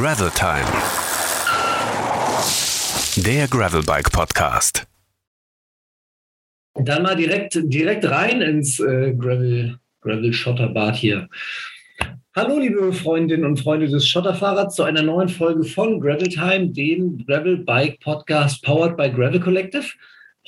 [0.00, 0.64] Gravel Time.
[3.16, 4.86] Der Gravelbike Podcast.
[6.76, 11.28] Dann mal direkt, direkt rein ins äh, Gravel, Gravel Schotterbad hier.
[12.36, 17.26] Hallo, liebe Freundinnen und Freunde des Schotterfahrrads, zu einer neuen Folge von Gravel Time, dem
[17.26, 19.86] Gravel Bike Podcast powered by Gravel Collective.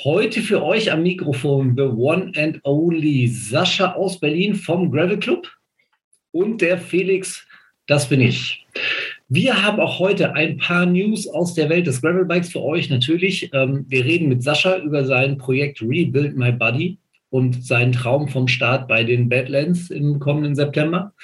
[0.05, 5.49] Heute für euch am Mikrofon the one and only Sascha aus Berlin vom Gravel Club
[6.31, 7.45] und der Felix,
[7.89, 8.65] das bin ich.
[9.33, 13.49] Wir haben auch heute ein paar News aus der Welt des Gravelbikes für euch natürlich.
[13.53, 16.99] Ähm, wir reden mit Sascha über sein Projekt Rebuild My Body
[17.29, 21.15] und seinen Traum vom Start bei den Badlands im kommenden September.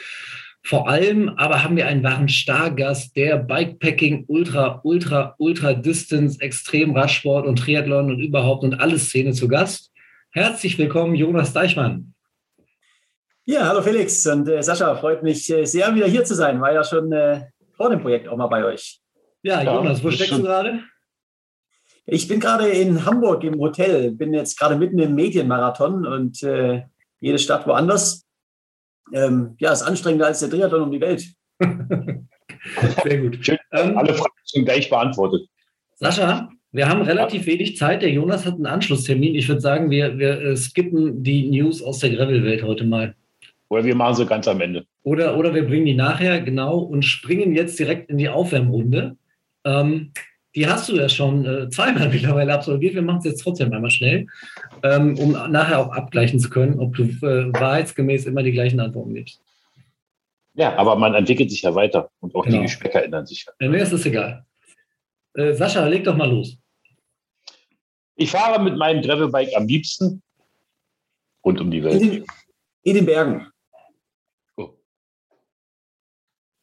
[0.62, 6.96] Vor allem aber haben wir einen wahren Stargast, der Bikepacking, Ultra, Ultra, Ultra Distance, Extrem
[6.96, 9.91] Radsport und Triathlon und überhaupt und alle Szene zu Gast.
[10.30, 12.15] Herzlich willkommen, Jonas Deichmann.
[13.46, 16.60] Ja, hallo Felix und äh, Sascha, freut mich äh, sehr, wieder hier zu sein.
[16.60, 17.46] War ja schon äh,
[17.77, 19.01] vor dem Projekt auch mal bei euch.
[19.43, 20.80] Ja, Jonas, wo steckst du gerade?
[22.07, 26.83] Ich bin gerade in Hamburg im Hotel, bin jetzt gerade mitten im Medienmarathon und äh,
[27.21, 28.24] jede Stadt woanders.
[29.13, 31.27] Ähm, ja, ist anstrengender als der Triathlon um die Welt.
[33.02, 33.45] Sehr gut.
[33.45, 35.49] Schön, ähm, alle Fragen sind gleich beantwortet.
[35.95, 38.02] Sascha, wir haben relativ wenig Zeit.
[38.02, 39.35] Der Jonas hat einen Anschlusstermin.
[39.35, 43.16] Ich würde sagen, wir, wir äh, skippen die News aus der Gravel-Welt heute mal.
[43.68, 44.86] Oder wir machen sie ganz am Ende.
[45.02, 49.16] Oder, oder wir bringen die nachher, genau, und springen jetzt direkt in die Aufwärmrunde.
[49.64, 50.12] Ähm,
[50.54, 52.94] die hast du ja schon äh, zweimal mittlerweile absolviert.
[52.94, 54.26] Wir machen es jetzt trotzdem einmal schnell,
[54.82, 59.14] ähm, um nachher auch abgleichen zu können, ob du äh, wahrheitsgemäß immer die gleichen Antworten
[59.14, 59.42] gibst.
[60.54, 62.56] Ja, aber man entwickelt sich ja weiter und auch genau.
[62.56, 63.44] die Geschmäcker ändern sich.
[63.60, 64.47] Ja, mir ist es egal.
[65.34, 66.56] Äh, Sascha, leg doch mal los.
[68.14, 70.22] Ich fahre mit meinem Gravelbike am liebsten
[71.44, 72.00] rund um die Welt.
[72.00, 72.25] In den,
[72.84, 73.47] in den Bergen.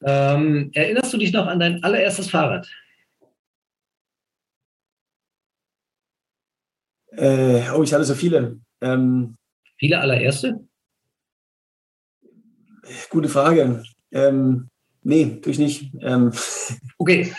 [0.06, 2.70] Ähm, erinnerst du dich noch an dein allererstes Fahrrad?
[7.12, 8.60] Äh, oh, ich hatte so viele.
[8.82, 9.38] Ähm,
[9.78, 10.60] viele allererste?
[13.10, 13.84] Gute Frage.
[14.12, 14.70] Ähm,
[15.04, 15.94] nee, durch nicht.
[16.02, 16.34] Ähm.
[16.98, 17.32] Okay,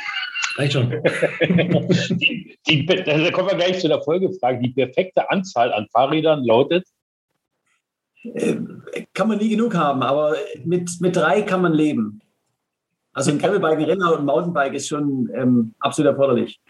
[0.57, 0.91] reicht schon.
[1.41, 4.61] die, die, da kommen wir gleich zu der Folgefrage.
[4.61, 6.87] Die perfekte Anzahl an Fahrrädern lautet?
[8.23, 8.57] Äh,
[9.13, 12.23] kann man nie genug haben, aber mit, mit drei kann man leben.
[13.15, 16.61] Also ein Gravelbike, ein Renner und ein Mountainbike ist schon ähm, absolut erforderlich.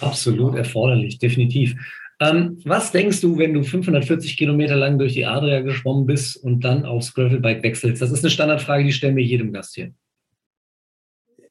[0.00, 1.74] Absolut erforderlich, definitiv.
[2.20, 6.60] Ähm, was denkst du, wenn du 540 Kilometer lang durch die Adria geschwommen bist und
[6.60, 8.02] dann aufs Gravelbike wechselst?
[8.02, 9.92] Das ist eine Standardfrage, die stellen wir jedem Gast hier.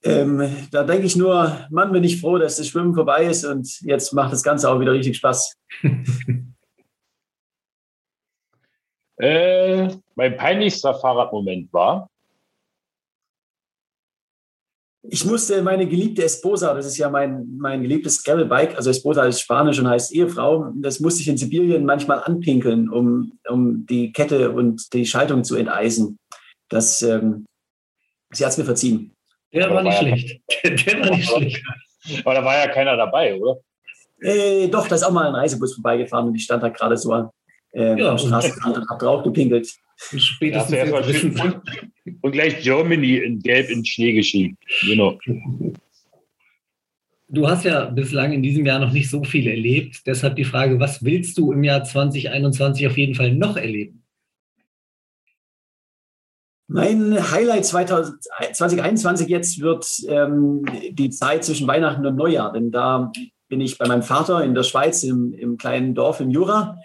[0.03, 3.81] Ähm, da denke ich nur, Mann, bin ich froh, dass das Schwimmen vorbei ist und
[3.81, 5.57] jetzt macht das Ganze auch wieder richtig Spaß.
[9.17, 12.09] äh, mein peinlichster Fahrradmoment war,
[15.09, 19.41] ich musste meine geliebte Esposa, das ist ja mein, mein geliebtes Gravelbike, also Esposa ist
[19.41, 24.51] Spanisch und heißt Ehefrau, das musste ich in Sibirien manchmal anpinkeln, um, um die Kette
[24.51, 26.17] und die Schaltung zu enteisen.
[26.69, 27.45] Das, ähm,
[28.31, 29.13] sie hat es mir verziehen.
[29.53, 30.41] Der war nicht schlecht.
[30.63, 31.63] Der, der war nicht schlecht.
[32.23, 33.59] Aber da war ja keiner dabei, oder?
[34.19, 37.29] Äh, doch, da ist auch mal ein Reisebus vorbeigefahren und ich stand da gerade so
[37.73, 39.69] äh, ja, am Straßenrand und habe drauf gepinkelt.
[39.97, 41.61] Spätestens ja, und,
[42.21, 44.57] und gleich Germany in Gelb in Schnee geschrieben.
[44.81, 45.17] Genau.
[47.29, 50.05] Du hast ja bislang in diesem Jahr noch nicht so viel erlebt.
[50.05, 54.03] Deshalb die Frage, was willst du im Jahr 2021 auf jeden Fall noch erleben?
[56.69, 63.11] Mein Highlight 2021 jetzt wird ähm, die Zeit zwischen Weihnachten und Neujahr, denn da
[63.47, 66.77] bin ich bei meinem Vater in der Schweiz im, im kleinen Dorf im Jura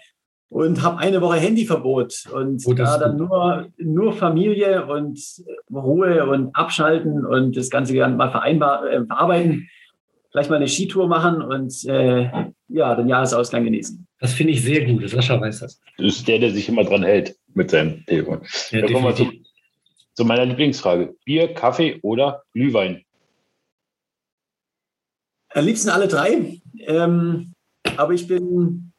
[0.53, 5.19] und habe eine Woche Handyverbot und oh, da dann nur, nur Familie und
[5.73, 9.67] Ruhe und abschalten und das Ganze mal vereinbar, äh, verarbeiten,
[10.31, 12.29] vielleicht mal eine Skitour machen und äh,
[12.67, 14.07] ja, den Jahresausgang genießen.
[14.19, 15.81] Das finde ich sehr gut, Sascha weiß das.
[15.97, 18.41] Das ist der, der sich immer dran hält mit seinem Telefon.
[18.69, 19.31] Ja, da kommen wir zu,
[20.13, 21.15] zu meiner Lieblingsfrage.
[21.25, 23.01] Bier, Kaffee oder Glühwein?
[25.49, 26.61] Am liebsten alle drei.
[26.85, 27.53] Ähm,
[27.97, 28.92] aber ich bin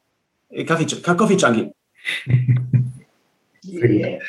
[0.63, 1.71] Kaffee, Coffee Junkie.
[3.65, 4.19] yeah.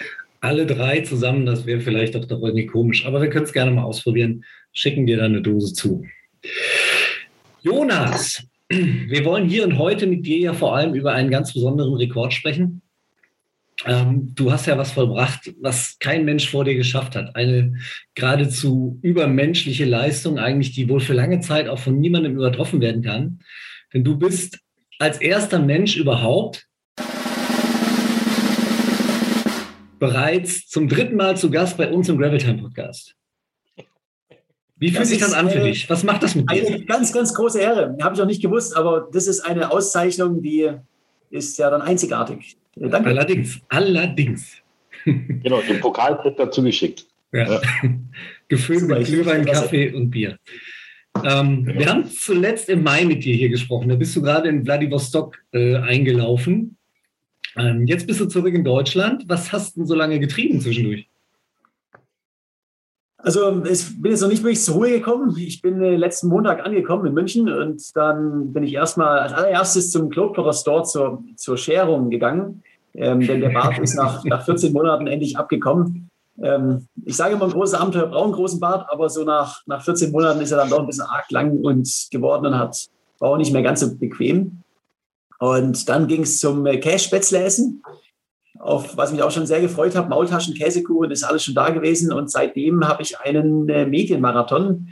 [0.41, 3.71] Alle drei zusammen, das wäre vielleicht doch doch irgendwie komisch, aber wir können es gerne
[3.71, 4.45] mal ausprobieren.
[4.73, 6.05] Schicken dir dann eine Dose zu.
[7.63, 11.95] Jonas, wir wollen hier und heute mit dir ja vor allem über einen ganz besonderen
[11.95, 12.83] Rekord sprechen.
[13.85, 17.37] Ähm, du hast ja was vollbracht, was kein Mensch vor dir geschafft hat.
[17.37, 17.77] Eine
[18.15, 23.41] geradezu übermenschliche Leistung, eigentlich, die wohl für lange Zeit auch von niemandem übertroffen werden kann.
[23.93, 24.59] Denn du bist
[24.99, 26.67] als erster Mensch überhaupt
[29.99, 33.15] bereits zum dritten Mal zu Gast bei uns im Gravel Time Podcast.
[34.79, 35.89] Wie fühlt sich das an für dich?
[35.89, 36.67] Was macht das mit dir?
[36.67, 37.97] Eine ganz, ganz große Ehre.
[38.03, 40.71] Habe ich auch nicht gewusst, aber das ist eine Auszeichnung, die
[41.31, 42.59] ist ja dann einzigartig.
[42.75, 43.09] Danke.
[43.09, 44.57] Allerdings, allerdings.
[45.05, 47.07] Genau, den Pokal wird dazu geschickt.
[47.31, 47.53] Ja.
[47.53, 47.61] ja.
[48.49, 50.37] Gefüllt mit Glühwein, Kaffee und Bier.
[51.25, 51.79] Ähm, genau.
[51.79, 53.89] Wir haben zuletzt im Mai mit dir hier gesprochen.
[53.89, 56.77] Da bist du gerade in Vladivostok äh, eingelaufen.
[57.57, 59.25] Ähm, jetzt bist du zurück in Deutschland.
[59.29, 61.09] Was hast du denn so lange getrieben zwischendurch?
[63.19, 65.37] Also ich bin jetzt noch nicht wirklich zur Ruhe gekommen.
[65.37, 69.91] Ich bin äh, letzten Montag angekommen in München und dann bin ich erstmal als allererstes
[69.91, 72.63] zum Globetrotter Store zur, zur Scherung gegangen.
[72.95, 76.06] Ähm, denn der Bart ist nach, nach 14 Monaten endlich abgekommen.
[76.43, 79.83] Ähm, ich sage immer, ein großes Abenteuer braucht einen großen Bart, aber so nach, nach
[79.83, 82.89] 14 Monaten ist er dann doch ein bisschen arg lang und geworden und hat,
[83.19, 84.63] war auch nicht mehr ganz so bequem.
[85.39, 87.83] Und dann ging es zum äh, Kässpätzle essen
[88.59, 92.13] auf was mich auch schon sehr gefreut hat, Maultaschen, Käsekuchen, ist alles schon da gewesen.
[92.13, 94.89] Und seitdem habe ich einen äh, Medienmarathon.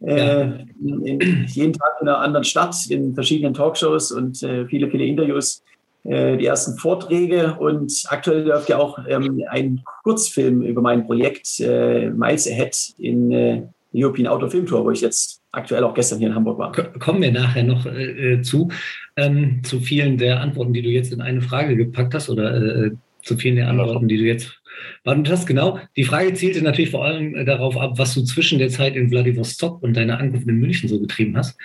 [0.00, 5.04] Äh, in, jeden Tag in einer anderen Stadt, in verschiedenen Talkshows und äh, viele, viele
[5.04, 5.62] Interviews,
[6.08, 7.56] äh, die ersten Vorträge.
[7.58, 13.32] Und aktuell läuft ja auch ähm, ein Kurzfilm über mein Projekt äh, Miles Ahead in
[13.32, 13.62] äh,
[13.94, 16.72] European Auto Film Tour, wo ich jetzt aktuell auch gestern hier in Hamburg war.
[16.72, 18.68] Kommen wir nachher noch äh, zu,
[19.16, 22.90] ähm, zu vielen der Antworten, die du jetzt in eine Frage gepackt hast oder äh,
[23.22, 24.60] zu vielen der Antworten, die du jetzt
[25.02, 25.46] beantwortet hast.
[25.46, 25.78] Genau.
[25.96, 29.08] Die Frage zielte natürlich vor allem äh, darauf ab, was du zwischen der Zeit in
[29.08, 31.58] Vladivostok und deiner Ankunft in München so getrieben hast.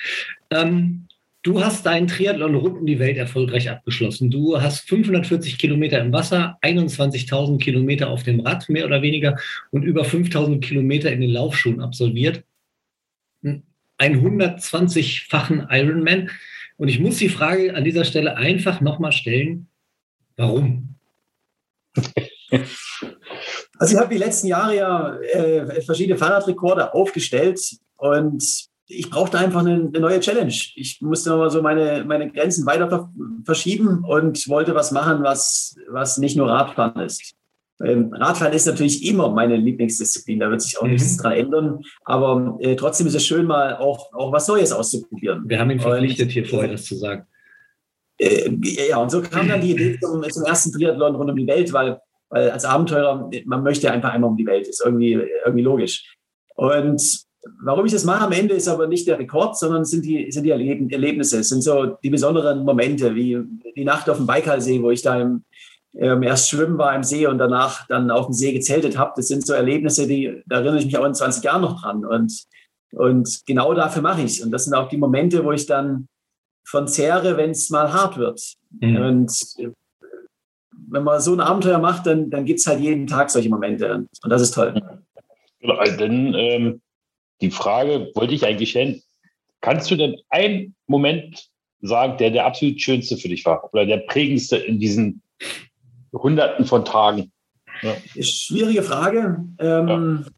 [0.49, 1.07] Ähm,
[1.43, 4.29] du hast deinen Triathlon rund um die Welt erfolgreich abgeschlossen.
[4.29, 9.38] Du hast 540 Kilometer im Wasser, 21.000 Kilometer auf dem Rad, mehr oder weniger,
[9.71, 12.43] und über 5.000 Kilometer in den Laufschuhen absolviert.
[13.43, 13.63] Ein
[13.99, 16.29] 120-fachen Ironman.
[16.77, 19.67] Und ich muss die Frage an dieser Stelle einfach nochmal stellen,
[20.35, 20.95] warum?
[23.77, 27.59] Also ich habe die letzten Jahre ja äh, verschiedene Fahrradrekorde aufgestellt
[27.97, 30.53] und ich brauchte einfach eine, eine, neue Challenge.
[30.75, 33.11] Ich musste nochmal so meine, meine Grenzen weiter
[33.45, 37.33] verschieben und wollte was machen, was, was nicht nur Radfahren ist.
[37.83, 40.91] Ähm, Radfahren ist natürlich immer meine Lieblingsdisziplin, da wird sich auch mhm.
[40.91, 41.79] nichts dran ändern.
[42.03, 45.44] Aber äh, trotzdem ist es schön, mal auch, auch was Neues auszuprobieren.
[45.47, 47.25] Wir haben ihn verpflichtet, und, hier vorher das zu sagen.
[48.19, 48.51] Äh,
[48.89, 51.73] ja, und so kam dann die Idee zum, zum, ersten Triathlon rund um die Welt,
[51.73, 51.99] weil,
[52.29, 55.13] weil als Abenteurer, man möchte einfach einmal um die Welt, ist irgendwie,
[55.45, 56.15] irgendwie logisch.
[56.55, 57.25] Und
[57.63, 60.43] warum ich das mache am Ende ist aber nicht der Rekord, sondern sind die, sind
[60.43, 63.39] die Erlebnisse, es sind so die besonderen Momente, wie
[63.75, 65.43] die Nacht auf dem Baikalsee, wo ich da im,
[65.95, 69.13] ähm, erst schwimmen war im See und danach dann auf dem See gezeltet habe.
[69.15, 72.05] Das sind so Erlebnisse, die, da erinnere ich mich auch in 20 Jahren noch dran.
[72.05, 72.43] Und,
[72.93, 74.41] und genau dafür mache ich es.
[74.41, 76.07] Und das sind auch die Momente, wo ich dann
[76.63, 78.41] von zehre, wenn es mal hart wird.
[78.79, 78.95] Mhm.
[78.97, 79.69] Und äh,
[80.89, 83.94] wenn man so ein Abenteuer macht, dann, dann gibt es halt jeden Tag solche Momente.
[83.94, 84.79] Und, das ist toll.
[85.61, 86.81] Ja, also dann ähm,
[87.41, 89.01] die Frage wollte ich eigentlich stellen.
[89.61, 91.49] Kannst du denn einen Moment
[91.81, 95.21] sagen, der der absolut schönste für dich war oder der prägendste in diesen
[96.13, 97.31] Hunderten von Tagen?
[97.81, 97.95] Ja.
[98.21, 99.43] Schwierige Frage.
[99.59, 100.31] Ähm, ja.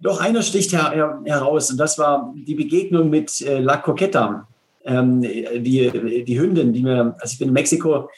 [0.00, 4.48] Doch einer sticht her, her, heraus und das war die Begegnung mit äh, La Coqueta
[4.84, 8.08] ähm, die, die Hündin, die mir, also ich bin in Mexiko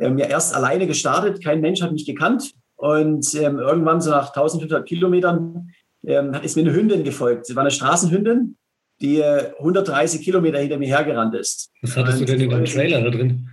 [0.00, 4.28] ähm, ja erst alleine gestartet, kein Mensch hat mich gekannt und ähm, irgendwann so nach
[4.28, 5.72] 1500 Kilometern
[6.04, 7.46] ähm, ist mir eine Hündin gefolgt.
[7.46, 8.56] Sie war eine Straßenhündin,
[9.00, 11.70] die äh, 130 Kilometer hinter mir hergerannt ist.
[11.82, 13.48] Was hattest und, du denn in deinem Trailer da drin?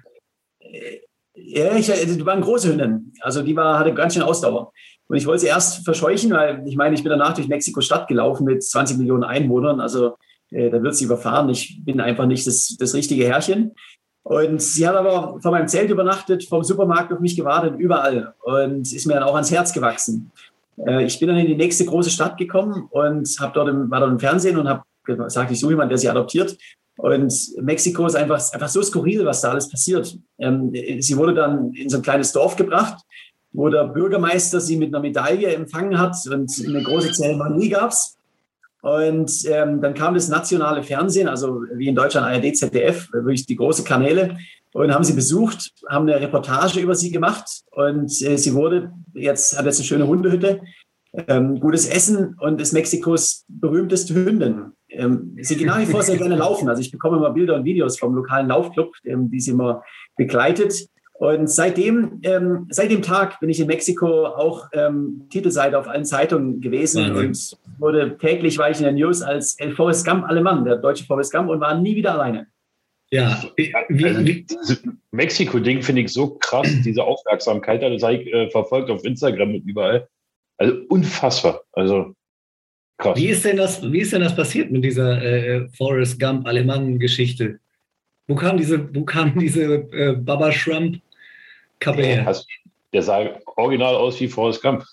[0.60, 1.00] Äh,
[1.34, 3.14] ja, ich, äh, die war eine große Hündin.
[3.22, 4.72] Also die war, hatte ganz schön Ausdauer.
[5.08, 8.46] Und ich wollte sie erst verscheuchen, weil ich meine, ich bin danach durch Mexiko-Stadt gelaufen
[8.46, 9.80] mit 20 Millionen Einwohnern.
[9.80, 10.16] Also
[10.52, 11.50] äh, da wird sie überfahren.
[11.50, 13.74] Ich bin einfach nicht das, das richtige Herrchen.
[14.22, 18.36] Und sie hat aber vor meinem Zelt übernachtet, vom Supermarkt auf mich gewartet, überall.
[18.44, 20.32] Und ist mir dann auch ans Herz gewachsen.
[20.86, 24.00] Äh, ich bin dann in die nächste große Stadt gekommen und hab dort im, war
[24.00, 26.58] dort im Fernsehen und habe gesagt, ich suche jemanden, der sie adoptiert.
[26.98, 30.18] Und Mexiko ist einfach, einfach so skurril, was da alles passiert.
[30.38, 33.02] Ähm, sie wurde dann in so ein kleines Dorf gebracht,
[33.52, 38.18] wo der Bürgermeister sie mit einer Medaille empfangen hat und eine große Zeremonie gab's.
[38.82, 43.56] Und ähm, dann kam das nationale Fernsehen, also wie in Deutschland ARD, ZDF, wirklich die
[43.56, 44.38] große Kanäle,
[44.74, 47.46] und haben sie besucht, haben eine Reportage über sie gemacht.
[47.72, 50.62] Und äh, sie wurde jetzt, hat jetzt eine schöne Hundehütte,
[51.28, 54.74] ähm, gutes Essen und ist Mexikos berühmteste Hündin.
[54.90, 56.70] Ähm, sie geht nach wie vor sehr gerne laufen.
[56.70, 59.84] Also ich bekomme immer Bilder und Videos vom lokalen Laufclub, ähm, die sie immer
[60.18, 60.88] begleitet.
[61.14, 66.06] Und seitdem, ähm, seit dem Tag bin ich in Mexiko auch ähm, Titelseite auf allen
[66.06, 67.18] Zeitungen gewesen mhm.
[67.18, 71.04] und wurde täglich war ich in der News als El Forrest Gump Alemann, der deutsche
[71.04, 72.48] Forrest Gump und war nie wieder alleine.
[73.12, 74.46] Ja, wie, also, wie,
[75.12, 79.68] Mexiko-Ding finde ich so krass, diese Aufmerksamkeit, das habe ich äh, verfolgt auf Instagram und
[79.68, 80.08] überall.
[80.58, 81.62] Also unfassbar.
[81.72, 82.14] Also
[83.00, 83.18] Krass.
[83.18, 87.60] Wie ist denn das, wie ist denn das passiert mit dieser äh, Forrest Gump Alemannen-Geschichte?
[88.28, 89.64] Wo kam diese, wo kam diese
[89.94, 91.00] äh, Baba Trump
[91.80, 92.36] Kappe her?
[92.92, 94.84] der sah original aus wie Forrest Gump.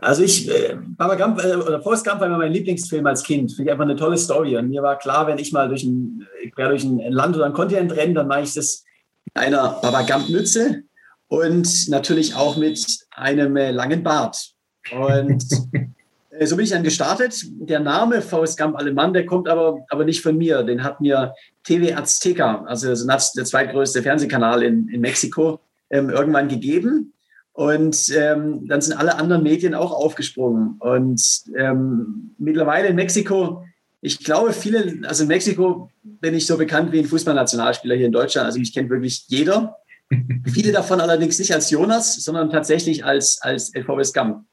[0.00, 3.50] Also ich, äh, Baba Gump, äh, oder Forrest Gump war immer mein Lieblingsfilm als Kind.
[3.52, 4.56] Finde ich einfach eine tolle Story.
[4.56, 7.96] Und mir war klar, wenn ich mal durch ein, durch ein Land oder ein Kontinent
[7.96, 8.84] renne, dann mache ich das
[9.24, 10.82] mit einer Baba Gump Mütze
[11.28, 14.52] und natürlich auch mit einem äh, langen Bart.
[14.92, 15.44] Und
[16.30, 17.42] äh, so bin ich dann gestartet.
[17.44, 20.62] Der Name Forrest Gump Alemann, der kommt aber, aber nicht von mir.
[20.62, 25.58] Den hat mir TV Azteca, also der zweitgrößte Fernsehkanal in, in Mexiko,
[25.90, 27.13] ähm, irgendwann gegeben.
[27.54, 30.76] Und ähm, dann sind alle anderen Medien auch aufgesprungen.
[30.80, 33.64] Und ähm, mittlerweile in Mexiko,
[34.00, 38.12] ich glaube, viele, also in Mexiko bin ich so bekannt wie ein Fußballnationalspieler hier in
[38.12, 38.46] Deutschland.
[38.46, 39.76] Also mich kennt wirklich jeder.
[40.52, 44.44] viele davon allerdings nicht als Jonas, sondern tatsächlich als, als Forrest Gump.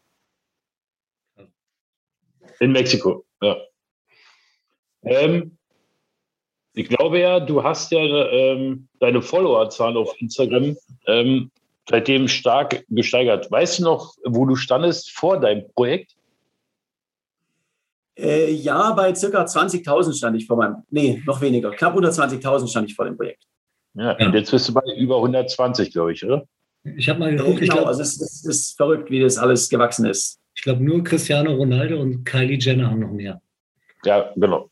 [2.60, 3.58] In Mexiko, ja.
[5.02, 5.58] Ähm,
[6.74, 10.78] ich glaube ja, du hast ja ähm, deine Followerzahl auf Instagram
[11.08, 11.52] ähm,
[11.90, 13.50] seitdem stark gesteigert.
[13.52, 16.16] Weißt du noch, wo du standest vor deinem Projekt?
[18.18, 22.68] Äh, ja, bei circa 20.000 stand ich vor meinem, nee, noch weniger, knapp unter 20.000
[22.68, 23.44] stand ich vor dem Projekt.
[23.94, 26.46] Ja, ja, und jetzt bist du bei über 120, glaube ich, oder?
[26.84, 27.58] Ich habe mal geguckt.
[27.58, 30.40] Äh, genau, glaub, also es, es, ist verrückt, wie das alles gewachsen ist.
[30.56, 33.42] Ich glaube, nur Cristiano Ronaldo und Kylie Jenner haben noch mehr.
[34.04, 34.70] Ja, genau.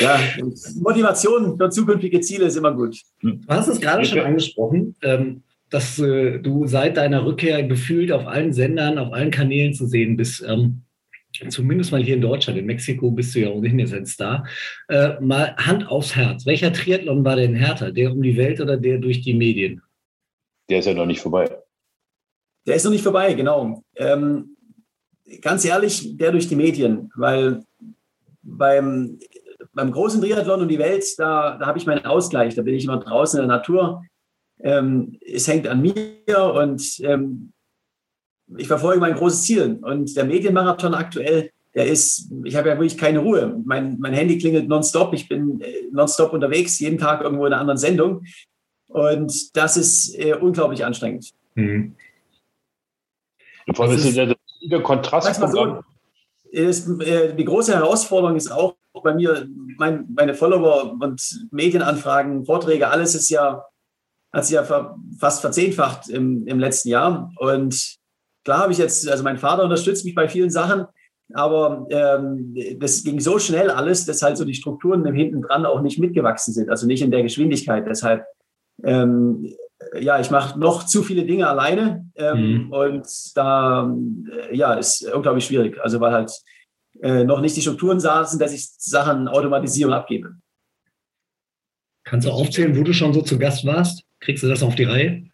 [0.00, 0.20] Ja,
[0.80, 3.00] Motivation für zukünftige Ziele ist immer gut.
[3.22, 8.26] Du hast es gerade schon angesprochen, ähm, dass äh, du seit deiner Rückkehr gefühlt auf
[8.26, 10.44] allen Sendern, auf allen Kanälen zu sehen bist.
[10.46, 10.82] Ähm,
[11.48, 12.58] zumindest mal hier in Deutschland.
[12.58, 14.46] In Mexiko bist du ja ohnehin jetzt ein Star.
[14.88, 16.46] Mal Hand aufs Herz.
[16.46, 17.92] Welcher Triathlon war denn härter?
[17.92, 19.82] Der um die Welt oder der durch die Medien?
[20.68, 21.48] Der ist ja noch nicht vorbei.
[22.66, 23.82] Der ist noch nicht vorbei, genau.
[23.96, 24.56] Ähm,
[25.40, 27.62] ganz ehrlich, der durch die Medien, weil
[28.42, 29.18] beim
[29.78, 32.56] beim großen Triathlon und die Welt, da, da habe ich meinen Ausgleich.
[32.56, 34.04] Da bin ich immer draußen in der Natur.
[34.58, 37.52] Ähm, es hängt an mir und ähm,
[38.56, 39.78] ich verfolge mein großes Ziel.
[39.80, 43.56] Und der Medienmarathon aktuell, der ist, ich habe ja wirklich keine Ruhe.
[43.64, 45.14] Mein, mein Handy klingelt nonstop.
[45.14, 48.24] Ich bin äh, nonstop unterwegs, jeden Tag irgendwo in einer anderen Sendung.
[48.88, 51.30] Und das ist äh, unglaublich anstrengend.
[51.54, 51.94] Mhm.
[53.72, 54.34] Vor allem ist der,
[54.68, 55.40] der Kontrast.
[55.52, 55.82] So,
[56.50, 59.46] ist, äh, die große Herausforderung ist auch, bei mir,
[59.78, 63.64] mein, meine Follower und Medienanfragen, Vorträge, alles ist ja,
[64.32, 64.64] hat sich ja
[65.18, 67.32] fast verzehnfacht im, im letzten Jahr.
[67.36, 67.96] Und
[68.44, 70.86] klar habe ich jetzt, also mein Vater unterstützt mich bei vielen Sachen,
[71.34, 75.66] aber ähm, das ging so schnell alles, dass halt so die Strukturen im Hinten dran
[75.66, 77.86] auch nicht mitgewachsen sind, also nicht in der Geschwindigkeit.
[77.86, 78.24] Deshalb,
[78.82, 79.52] ähm,
[79.98, 82.72] ja, ich mache noch zu viele Dinge alleine ähm, mhm.
[82.72, 83.94] und da,
[84.50, 85.78] äh, ja, ist unglaublich schwierig.
[85.82, 86.32] Also weil halt
[87.02, 90.34] äh, noch nicht die Strukturen saßen, dass ich Sachen automatisiere und abgebe.
[92.04, 94.04] Kannst du aufzählen, wo du schon so zu Gast warst?
[94.20, 95.24] Kriegst du das auf die Reihe?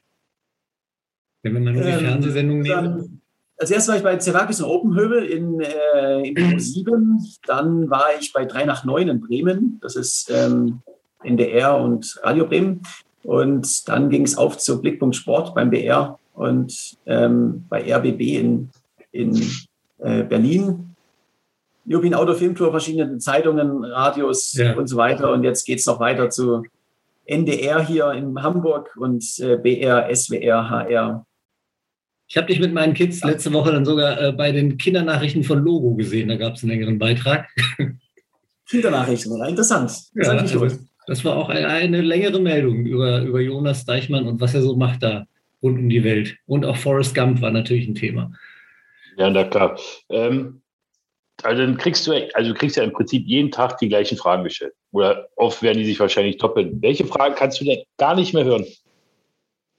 [1.42, 3.20] Wenn wir mal nur die ähm, Fernsehsendung nehmen.
[3.56, 7.24] Als erstes war ich bei Zervakis und Openhövel in, äh, in 7.
[7.46, 9.78] Dann war ich bei 3 nach 9 in Bremen.
[9.80, 10.82] Das ist ähm,
[11.22, 12.82] NDR und Radio Bremen.
[13.22, 18.70] Und dann ging es auf zu Blickpunkt Sport beim BR und ähm, bei RBB in,
[19.12, 19.40] in
[19.98, 20.93] äh, Berlin.
[21.86, 24.74] European Auto Film Tour, verschiedene Zeitungen, Radios ja.
[24.74, 25.32] und so weiter.
[25.32, 26.64] Und jetzt geht es noch weiter zu
[27.26, 31.26] NDR hier in Hamburg und äh, BR, SWR, HR.
[32.26, 35.62] Ich habe dich mit meinen Kids letzte Woche dann sogar äh, bei den Kindernachrichten von
[35.62, 36.28] Logo gesehen.
[36.28, 37.48] Da gab es einen längeren Beitrag.
[38.68, 39.90] Kindernachrichten, interessant.
[40.14, 40.66] Das, ja, also,
[41.06, 44.74] das war auch eine, eine, längere Meldung über, über Jonas Deichmann und was er so
[44.74, 45.26] macht da
[45.62, 46.36] rund um die Welt.
[46.46, 48.32] Und auch Forrest Gump war natürlich ein Thema.
[49.18, 49.78] Ja, na klar.
[50.08, 50.62] Ähm,
[51.42, 54.44] also dann kriegst du, also du kriegst ja im Prinzip jeden Tag die gleichen Fragen
[54.44, 54.74] gestellt.
[54.92, 56.80] Oder oft werden die sich wahrscheinlich doppeln.
[56.80, 58.64] Welche Fragen kannst du denn gar nicht mehr hören?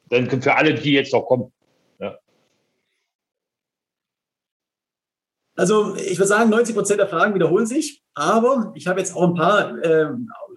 [0.09, 1.51] Dann für alle, die jetzt noch kommen.
[1.99, 2.17] Ja.
[5.55, 9.23] Also ich würde sagen, 90 Prozent der Fragen wiederholen sich, aber ich habe jetzt auch
[9.23, 10.09] ein paar äh,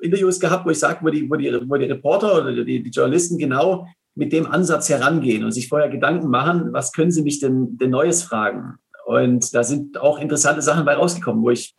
[0.03, 2.91] Interviews gehabt, wo ich sage, wo die, wo, die, wo die Reporter oder die, die
[2.91, 7.39] Journalisten genau mit dem Ansatz herangehen und sich vorher Gedanken machen, was können sie mich
[7.39, 8.79] denn, denn Neues fragen?
[9.09, 11.75] Und da sind auch interessante Sachen bei rausgekommen, wo ich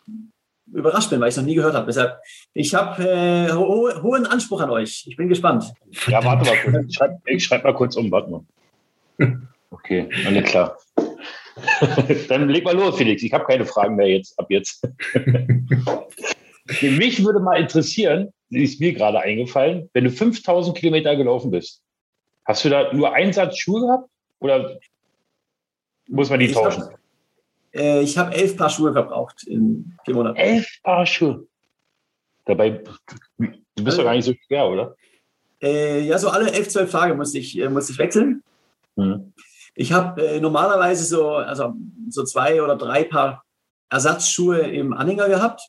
[0.74, 1.86] überrascht bin, weil ich es noch nie gehört habe.
[1.86, 2.18] Deshalb,
[2.56, 5.06] ich habe äh, ho hohen Anspruch an euch.
[5.08, 5.72] Ich bin gespannt.
[6.08, 6.88] Ja, warte mal kurz.
[6.88, 8.42] Ich schreibe schreib mal kurz um, warte mal.
[9.72, 10.76] Okay, alles klar.
[12.30, 13.22] Dann leg mal los, Felix.
[13.22, 14.84] Ich habe keine Fragen mehr jetzt, ab jetzt.
[16.82, 21.84] Mich würde mal interessieren, ist mir gerade eingefallen, wenn du 5000 Kilometer gelaufen bist,
[22.46, 24.10] hast du da nur einen Satz Schuhe gehabt
[24.40, 24.80] oder
[26.08, 26.86] muss man die ich tauschen?
[26.86, 26.99] Hab,
[27.74, 30.38] Äh, ich habe elf Paar Schuhe verbraucht in vier Monaten.
[30.38, 31.48] Elf Paar Schuhe?
[32.46, 32.84] Dabei,
[33.38, 34.96] du bist doch gar nicht so schwer, oder?
[35.62, 38.44] Äh, ja, so alle elf, zwölf Tage musste ich, äh, musste ich wechseln.
[38.96, 39.34] Hm.
[39.76, 41.74] Ich habe äh, normalerweise so, also
[42.10, 43.44] so zwei oder drei Paar
[43.90, 45.62] Ersatzschuhe im Anhänger gehabt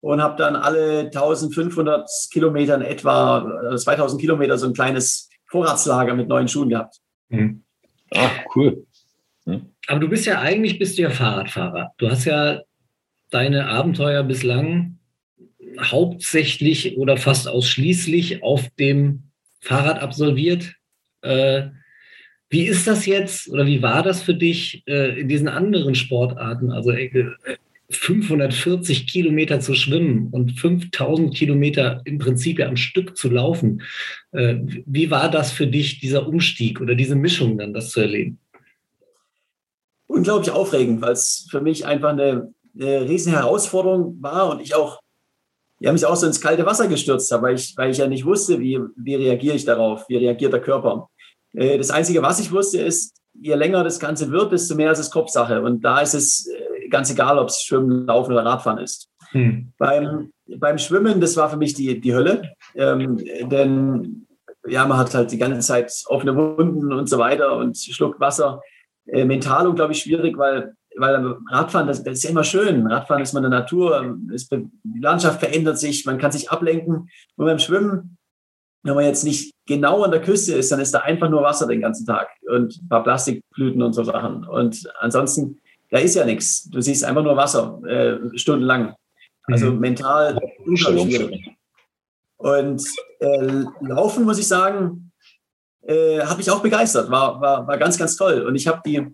[0.00, 6.28] und habe dann alle 1500 Kilometer in etwa, 2000 Kilometer so ein kleines Vorratslager mit
[6.28, 7.00] neuen Schuhen gehabt.
[7.28, 7.62] Mhm.
[8.14, 8.86] Ah, cool.
[9.44, 9.66] Mhm.
[9.86, 11.92] Aber du bist ja eigentlich bist du ja Fahrradfahrer.
[11.98, 12.60] Du hast ja
[13.30, 14.98] deine Abenteuer bislang
[15.80, 19.24] hauptsächlich oder fast ausschließlich auf dem
[19.60, 20.74] Fahrrad absolviert.
[21.22, 21.68] Äh,
[22.50, 26.70] wie ist das jetzt oder wie war das für dich äh, in diesen anderen Sportarten?
[26.70, 27.30] Also äh,
[27.88, 33.82] 540 Kilometer zu schwimmen und 5000 Kilometer im Prinzip ja am Stück zu laufen.
[34.32, 34.56] Äh,
[34.86, 38.38] wie war das für dich, dieser Umstieg oder diese Mischung dann, das zu erleben?
[40.12, 45.00] Unglaublich aufregend, weil es für mich einfach eine, eine riesen Herausforderung war und ich auch,
[45.80, 48.26] ja, mich auch so ins kalte Wasser gestürzt habe, weil ich, weil ich ja nicht
[48.26, 51.08] wusste, wie, wie reagiere ich darauf, wie reagiert der Körper.
[51.54, 54.98] Äh, das Einzige, was ich wusste, ist, je länger das Ganze wird, desto mehr ist
[54.98, 55.62] es Kopfsache.
[55.62, 59.08] Und da ist es äh, ganz egal, ob es Schwimmen, Laufen oder Radfahren ist.
[59.30, 59.72] Hm.
[59.78, 63.16] Beim, beim Schwimmen, das war für mich die, die Hölle, ähm,
[63.50, 64.26] denn
[64.66, 68.60] ja, man hat halt die ganze Zeit offene Wunden und so weiter und schluckt Wasser.
[69.06, 72.86] Äh, mental unglaublich schwierig, weil, weil Radfahren, das, das, ist ja immer schön.
[72.86, 77.08] Radfahren ist man in der Natur, es, die Landschaft verändert sich, man kann sich ablenken.
[77.36, 78.16] Und beim Schwimmen,
[78.84, 81.66] wenn man jetzt nicht genau an der Küste ist, dann ist da einfach nur Wasser
[81.66, 84.44] den ganzen Tag und ein paar Plastikblüten und so Sachen.
[84.44, 85.60] Und ansonsten
[85.92, 86.70] da ist ja nichts.
[86.70, 88.94] Du siehst einfach nur Wasser äh, stundenlang.
[89.44, 89.78] Also mhm.
[89.78, 91.50] mental unglaublich schwierig.
[92.38, 92.82] Und
[93.20, 95.11] äh, Laufen, muss ich sagen,
[95.82, 97.10] äh, hat mich auch begeistert.
[97.10, 98.42] War, war, war ganz, ganz toll.
[98.42, 99.06] Und ich habe die,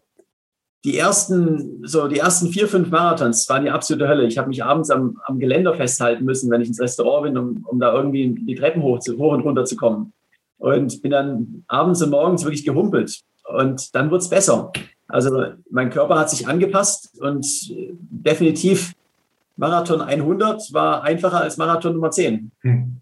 [0.85, 4.27] die ersten, so die ersten vier, fünf Marathons waren die absolute Hölle.
[4.27, 7.65] Ich habe mich abends am, am Geländer festhalten müssen, wenn ich ins Restaurant bin, um,
[7.67, 10.13] um da irgendwie die Treppen hoch, zu, hoch und runter zu kommen.
[10.59, 13.21] Und bin dann abends und morgens wirklich gehumpelt.
[13.45, 14.73] Und dann wurde es besser.
[15.07, 17.47] Also mein Körper hat sich angepasst und
[18.11, 18.93] definitiv
[19.57, 22.51] Marathon 100 war einfacher als Marathon Nummer 10.
[22.61, 23.01] Hm.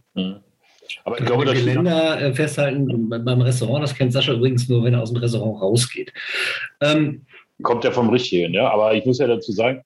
[1.05, 4.95] Aber ich glaube, das Geländer äh, festhalten beim Restaurant, das kennt Sascha übrigens nur, wenn
[4.95, 6.13] er aus dem Restaurant rausgeht.
[6.81, 7.27] Ähm,
[7.63, 8.69] Kommt ja vom Richtigen, ja.
[8.71, 9.83] Aber ich muss ja dazu sagen,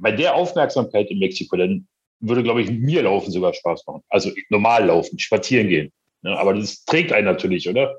[0.00, 1.86] bei der Aufmerksamkeit in Mexiko, dann
[2.20, 4.02] würde, glaube ich, mir Laufen sogar Spaß machen.
[4.08, 5.92] Also normal laufen, spazieren gehen.
[6.22, 7.96] Ja, aber das trägt einen natürlich, oder?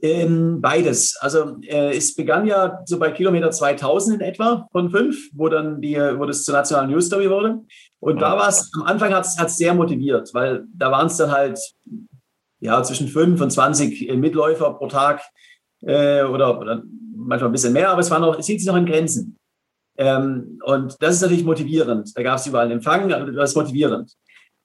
[0.00, 1.16] Ähm, beides.
[1.20, 5.80] Also äh, es begann ja so bei Kilometer 2000 in etwa von fünf, wo dann
[5.80, 7.60] die, wo das zur nationalen News Story wurde.
[8.04, 11.32] Und da war es, am Anfang hat es sehr motiviert, weil da waren es dann
[11.32, 11.58] halt
[12.60, 15.22] ja, zwischen fünf und 20 äh, Mitläufer pro Tag
[15.80, 16.82] äh, oder, oder,
[17.16, 19.38] manchmal ein bisschen mehr, aber es, war noch, es hielt sich noch in Grenzen.
[19.96, 22.10] Ähm, und das ist natürlich motivierend.
[22.14, 24.12] Da gab es überall einen Empfang, aber das ist motivierend.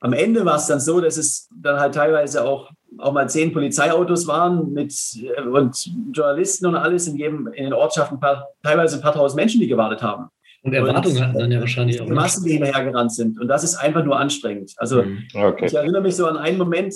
[0.02, 3.54] Am Ende war es dann so, dass es dann halt teilweise auch auch mal zehn
[3.54, 8.98] Polizeiautos waren mit äh, und Journalisten und alles in jedem in den Ortschaften paar, teilweise
[8.98, 10.30] ein paar tausend Menschen, die gewartet haben.
[10.62, 12.06] Und Erwartungen hatten dann ja wahrscheinlich auch.
[12.06, 13.40] Die Massen, die hinterhergerannt sind.
[13.40, 14.74] Und das ist einfach nur anstrengend.
[14.78, 15.24] Also mhm.
[15.34, 15.68] okay.
[15.68, 16.96] ich erinnere mich so an einen Moment,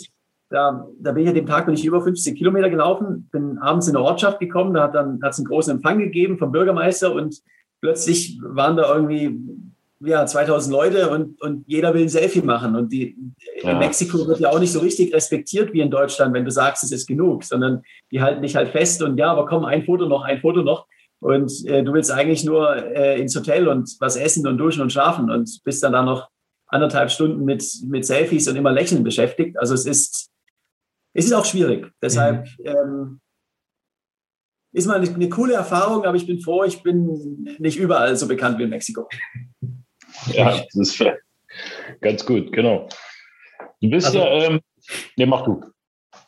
[0.49, 3.87] da, da bin ich an dem Tag bin ich über 50 Kilometer gelaufen, bin abends
[3.87, 7.41] in eine Ortschaft gekommen, da hat dann hat's einen großen Empfang gegeben vom Bürgermeister und
[7.81, 9.39] plötzlich waren da irgendwie
[10.05, 12.75] ja, 2000 Leute und, und jeder will ein Selfie machen.
[12.75, 13.15] Und die,
[13.61, 13.71] ja.
[13.71, 16.83] in Mexiko wird ja auch nicht so richtig respektiert wie in Deutschland, wenn du sagst,
[16.83, 20.07] es ist genug, sondern die halten dich halt fest und ja, aber komm, ein Foto
[20.07, 20.85] noch, ein Foto noch.
[21.23, 24.91] Und äh, du willst eigentlich nur äh, ins Hotel und was essen und duschen und
[24.91, 26.27] schlafen und bist dann da noch
[26.67, 29.57] anderthalb Stunden mit, mit Selfies und immer Lächeln beschäftigt.
[29.57, 30.29] Also es ist,
[31.13, 31.89] es ist auch schwierig.
[32.01, 32.65] Deshalb mhm.
[32.65, 33.21] ähm,
[34.73, 38.27] ist mal eine, eine coole Erfahrung, aber ich bin froh, ich bin nicht überall so
[38.27, 39.07] bekannt wie in Mexiko.
[40.27, 41.03] Ja, das ist
[41.99, 42.87] ganz gut, genau.
[43.81, 44.59] Du bist also, ja, ähm,
[45.17, 45.63] ne, mach du.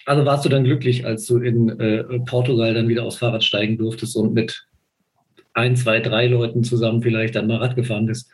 [0.07, 3.77] Also warst du dann glücklich, als du in äh, Portugal dann wieder aufs Fahrrad steigen
[3.77, 4.65] durftest und mit
[5.55, 8.31] ein, zwei, drei Leuten zusammen vielleicht dann mal Rad gefahren bist?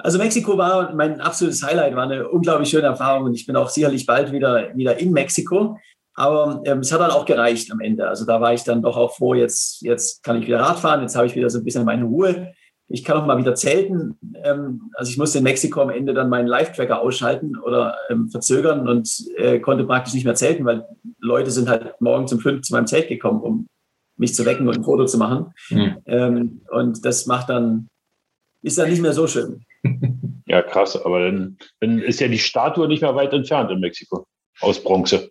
[0.00, 3.68] Also Mexiko war mein absolutes Highlight, war eine unglaublich schöne Erfahrung und ich bin auch
[3.68, 5.78] sicherlich bald wieder, wieder in Mexiko.
[6.14, 8.08] Aber ähm, es hat dann auch gereicht am Ende.
[8.08, 11.00] Also da war ich dann doch auch froh, jetzt, jetzt kann ich wieder Rad fahren,
[11.00, 12.52] jetzt habe ich wieder so ein bisschen meine Ruhe.
[12.88, 14.18] Ich kann auch mal wieder zelten.
[14.42, 18.88] Ähm, also ich musste in Mexiko am Ende dann meinen Live-Tracker ausschalten oder ähm, verzögern
[18.88, 20.86] und äh, konnte praktisch nicht mehr zelten, weil
[21.20, 23.66] Leute sind halt morgen um fünf zu meinem Zelt gekommen, um
[24.18, 25.52] mich zu wecken und ein Foto zu machen.
[25.70, 26.60] Mhm.
[26.70, 27.88] und das macht dann,
[28.62, 29.64] ist dann nicht mehr so schön.
[30.50, 34.26] Ja, krass, aber dann, dann ist ja die Statue nicht mehr weit entfernt in Mexiko
[34.62, 35.28] aus Bronze.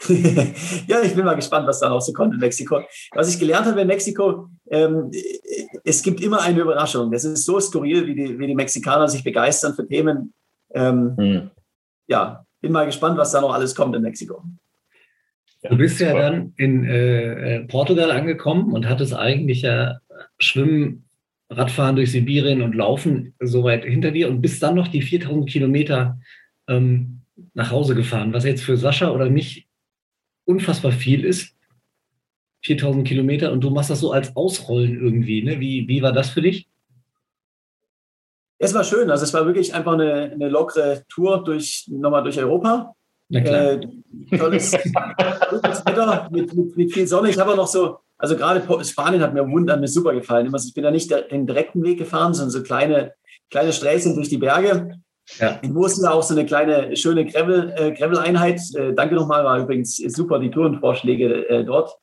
[0.86, 2.80] ja, ich bin mal gespannt, was da noch so kommt in Mexiko.
[3.12, 5.10] Was ich gelernt habe in Mexiko, ähm,
[5.84, 7.12] es gibt immer eine Überraschung.
[7.12, 10.34] Es ist so skurril, wie die, wie die Mexikaner sich begeistern für Themen.
[10.72, 11.50] Ähm, hm.
[12.08, 14.42] Ja, bin mal gespannt, was da noch alles kommt in Mexiko.
[15.62, 19.98] Du bist ja dann in äh, Portugal angekommen und hattest eigentlich ja
[20.38, 21.08] Schwimmen,
[21.50, 26.20] Radfahren durch Sibirien und Laufen soweit hinter dir und bist dann noch die 4000 Kilometer
[26.68, 27.22] ähm,
[27.54, 29.66] nach Hause gefahren, was jetzt für Sascha oder mich
[30.44, 31.56] unfassbar viel ist.
[32.64, 35.42] 4000 Kilometer und du machst das so als Ausrollen irgendwie.
[35.42, 35.60] Ne?
[35.60, 36.68] Wie, wie war das für dich?
[38.58, 39.10] Es war schön.
[39.10, 42.94] Also es war wirklich einfach eine, eine lockere Tour durch, nochmal durch Europa.
[43.30, 43.80] Äh,
[44.38, 47.28] tolles, Wetter mit, mit, mit, viel Sonne.
[47.28, 50.52] Ich habe auch noch so, also gerade Spanien hat mir wunderbar mir super gefallen.
[50.54, 53.12] Ich bin da nicht den direkten Weg gefahren, sondern so kleine,
[53.50, 54.98] kleine Sträßchen durch die Berge.
[55.38, 55.58] Ja.
[55.60, 58.60] In Mosel auch so eine kleine, schöne Gravel, äh, Gravel-Einheit.
[58.74, 61.94] Äh, danke nochmal, war übrigens super die Tourenvorschläge äh, dort.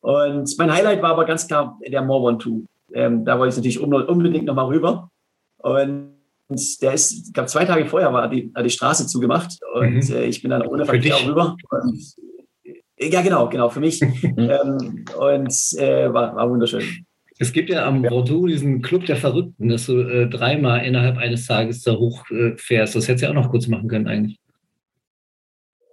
[0.00, 2.50] Und mein Highlight war aber ganz klar der Mormon 2.
[2.92, 5.10] Ähm, da wollte ich natürlich unbedingt nochmal rüber.
[5.58, 6.15] Und
[6.48, 10.14] der ist, ich glaube, zwei Tage vorher war die, die Straße zugemacht und mhm.
[10.14, 11.56] äh, ich bin dann ohne Verkehr rüber.
[11.70, 12.14] Und,
[12.98, 14.00] ja, genau, genau, für mich.
[14.22, 16.84] ähm, und äh, war, war wunderschön.
[17.38, 21.46] Es gibt ja am Bordeaux diesen Club der Verrückten, dass du äh, dreimal innerhalb eines
[21.46, 22.94] Tages da hochfährst.
[22.94, 24.38] das hättest du ja auch noch kurz machen können eigentlich.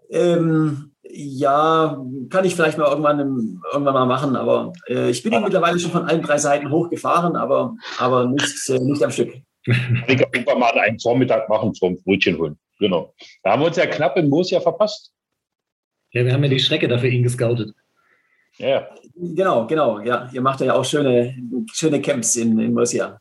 [0.10, 5.34] Ähm, ja, kann ich vielleicht mal irgendwann, im, irgendwann mal machen, aber äh, ich bin
[5.34, 9.34] ja mittlerweile schon von allen drei Seiten hochgefahren, aber, aber nicht, äh, nicht am Stück.
[9.66, 12.58] Ich kann irgendwann mal einen Vormittag machen zum Brötchen holen.
[12.80, 13.14] Genau.
[13.44, 15.14] Da haben wir uns ja knapp in Moos ja verpasst.
[16.12, 17.74] Ja, wir haben ja die Strecke dafür ihn gescoutet.
[18.58, 18.90] Ja.
[19.16, 20.00] Genau, genau.
[20.00, 21.36] Ja, ihr macht ja auch schöne,
[21.72, 23.20] schöne Camps in, in Murcia.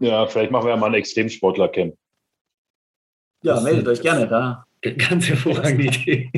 [0.00, 1.94] Ja, vielleicht machen wir ja mal ein Extremsportler-Camp.
[3.42, 4.64] Ja, meldet euch gerne da.
[4.80, 6.30] Ganz hervorragende Idee.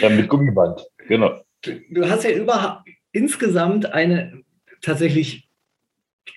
[0.00, 1.40] ja, mit Gummiband, genau.
[1.62, 4.42] Du, du hast ja überhaupt insgesamt eine
[4.80, 5.41] tatsächlich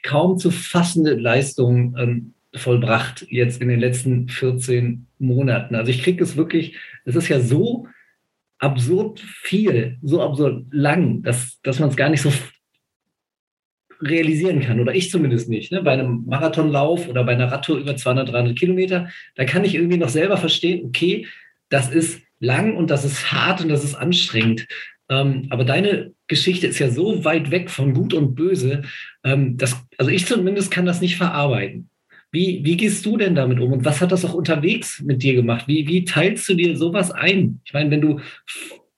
[0.03, 5.75] kaum zu fassende Leistung ähm, vollbracht jetzt in den letzten 14 Monaten.
[5.75, 7.87] Also ich kriege es wirklich, es ist ja so
[8.59, 12.31] absurd viel, so absurd lang, dass, dass man es gar nicht so
[14.01, 15.71] realisieren kann, oder ich zumindest nicht.
[15.71, 15.81] Ne?
[15.81, 19.97] Bei einem Marathonlauf oder bei einer Radtour über 200, 300 Kilometer, da kann ich irgendwie
[19.97, 21.27] noch selber verstehen, okay,
[21.69, 24.67] das ist lang und das ist hart und das ist anstrengend.
[25.09, 28.83] Ähm, aber deine Geschichte ist ja so weit weg von Gut und Böse,
[29.23, 31.89] ähm, dass, also ich zumindest kann das nicht verarbeiten.
[32.31, 35.35] Wie, wie gehst du denn damit um und was hat das auch unterwegs mit dir
[35.35, 35.67] gemacht?
[35.67, 37.61] Wie, wie teilst du dir sowas ein?
[37.65, 38.19] Ich meine, wenn du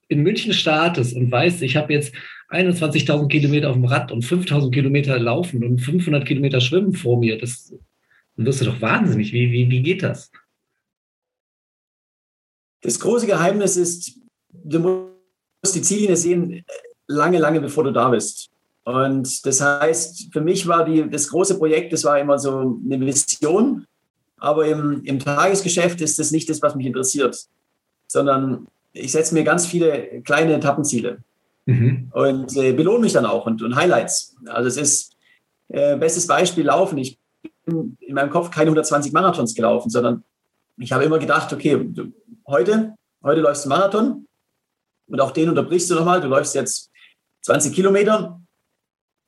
[0.08, 2.14] in München startest und weißt, ich habe jetzt
[2.50, 7.38] 21.000 Kilometer auf dem Rad und 5.000 Kilometer laufen und 500 Kilometer schwimmen vor mir,
[7.38, 7.74] das
[8.38, 9.32] dann wirst du doch wahnsinnig.
[9.32, 10.30] Wie, wie, wie geht das?
[12.82, 14.20] Das große Geheimnis ist,
[14.52, 15.17] du musst
[15.62, 16.64] die Ziellinie sehen,
[17.06, 18.50] lange, lange bevor du da bist.
[18.84, 23.04] Und das heißt, für mich war die, das große Projekt, das war immer so eine
[23.04, 23.84] Vision.
[24.38, 27.36] Aber im, im Tagesgeschäft ist das nicht das, was mich interessiert,
[28.06, 31.18] sondern ich setze mir ganz viele kleine Etappenziele
[31.66, 32.08] mhm.
[32.12, 34.36] und äh, belohne mich dann auch und, und Highlights.
[34.46, 35.16] Also es ist
[35.68, 36.98] äh, bestes Beispiel Laufen.
[36.98, 37.18] Ich
[37.66, 40.22] bin in meinem Kopf keine 120 Marathons gelaufen, sondern
[40.78, 42.12] ich habe immer gedacht, okay, du,
[42.46, 44.27] heute, heute läufst du Marathon
[45.08, 46.20] und auch den unterbrichst du nochmal.
[46.20, 46.90] Du läufst jetzt
[47.42, 48.40] 20 Kilometer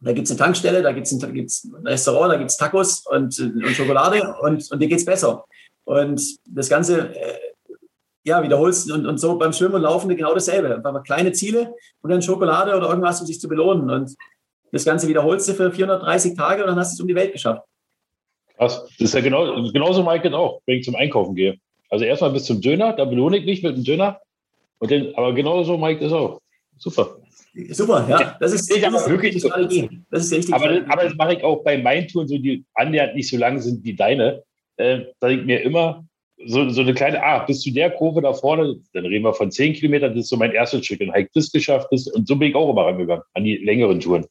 [0.00, 3.04] da gibt es eine Tankstelle, da gibt es ein, ein, Restaurant, da gibt es Tacos
[3.06, 5.44] und, und Schokolade und, und dir geht es besser.
[5.84, 7.38] Und das Ganze äh,
[8.24, 10.76] ja, wiederholst und, und so beim Schwimmen und Laufen genau dasselbe.
[10.76, 13.90] Einfach kleine Ziele und dann Schokolade oder irgendwas, um sich zu belohnen.
[13.90, 14.14] Und
[14.72, 17.32] das Ganze wiederholst du für 430 Tage und dann hast du es um die Welt
[17.32, 17.62] geschafft.
[18.56, 18.82] Krass.
[18.98, 21.58] Das ist ja genau, genauso Mike auch, wenn ich zum Einkaufen gehe.
[21.90, 24.20] Also erstmal bis zum Döner, da belohne ich mich mit dem Döner.
[24.80, 26.40] Und dann, aber genauso Mike ist auch.
[26.76, 27.16] Super.
[27.70, 28.36] Super, ja.
[28.40, 30.02] Das ist, das ist wirklich Strategie.
[30.10, 30.54] Das ist richtig.
[30.54, 33.60] Aber, aber das mache ich auch bei meinen Touren, so die annähernd nicht so lang
[33.60, 34.42] sind wie deine.
[34.76, 36.04] Äh, da ich mir immer
[36.46, 39.50] so, so eine kleine, ah, bis zu der Kurve da vorne, dann reden wir von
[39.50, 41.00] zehn Kilometern, das ist so mein erstes Stück.
[41.00, 41.88] Und habe ich das geschafft.
[41.90, 44.24] Das, und so bin ich auch immer rangegangen, an die längeren Touren.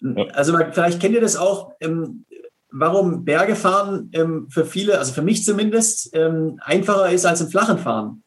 [0.00, 0.24] Ja.
[0.32, 1.70] Also vielleicht kennt ihr das auch.
[1.80, 2.26] Ähm,
[2.70, 7.48] warum Berge fahren ähm, für viele, also für mich zumindest, ähm, einfacher ist als im
[7.48, 8.23] flachen Fahren.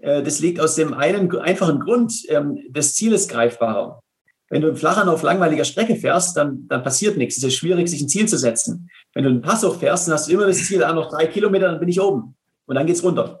[0.00, 4.02] Äh, das liegt aus dem einen einfachen Grund, ähm, das Ziel ist greifbarer.
[4.48, 7.36] Wenn du im Flachern auf langweiliger Strecke fährst, dann, dann passiert nichts.
[7.36, 8.90] Es ist schwierig, sich ein Ziel zu setzen.
[9.14, 11.68] Wenn du einen Pass hochfährst, dann hast du immer das Ziel, ah, noch drei Kilometer,
[11.70, 12.34] dann bin ich oben.
[12.66, 13.40] Und dann geht's runter.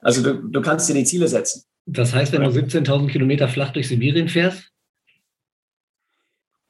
[0.00, 1.64] Also du, du kannst dir die Ziele setzen.
[1.86, 4.70] Das heißt, wenn du 17.000 Kilometer flach durch Sibirien fährst?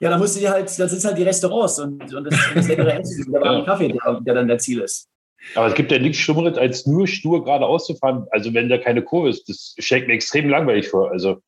[0.01, 2.69] Ja, dann musst du dir halt, das sind halt die Restaurants und, und das, das
[2.69, 5.09] leckere Essen, der warme Kaffee, der, der dann der Ziel ist.
[5.55, 8.27] Aber es gibt ja nichts Schlimmeres, als nur stur geradeaus zu fahren.
[8.31, 11.11] Also wenn da keine Kurve ist, das stellt mir extrem langweilig vor.
[11.11, 11.43] Also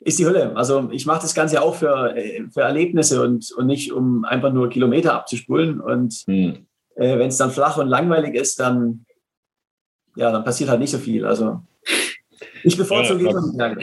[0.00, 0.56] ist die Hölle.
[0.56, 2.14] Also ich mache das Ganze auch für,
[2.52, 5.78] für Erlebnisse und, und nicht, um einfach nur Kilometer abzuspulen.
[5.80, 6.66] Und hm.
[6.96, 9.04] äh, wenn es dann flach und langweilig ist, dann,
[10.16, 11.26] ja, dann passiert halt nicht so viel.
[11.26, 11.60] Also
[12.64, 13.24] ich bevorzuge
[13.58, 13.76] ja, ja.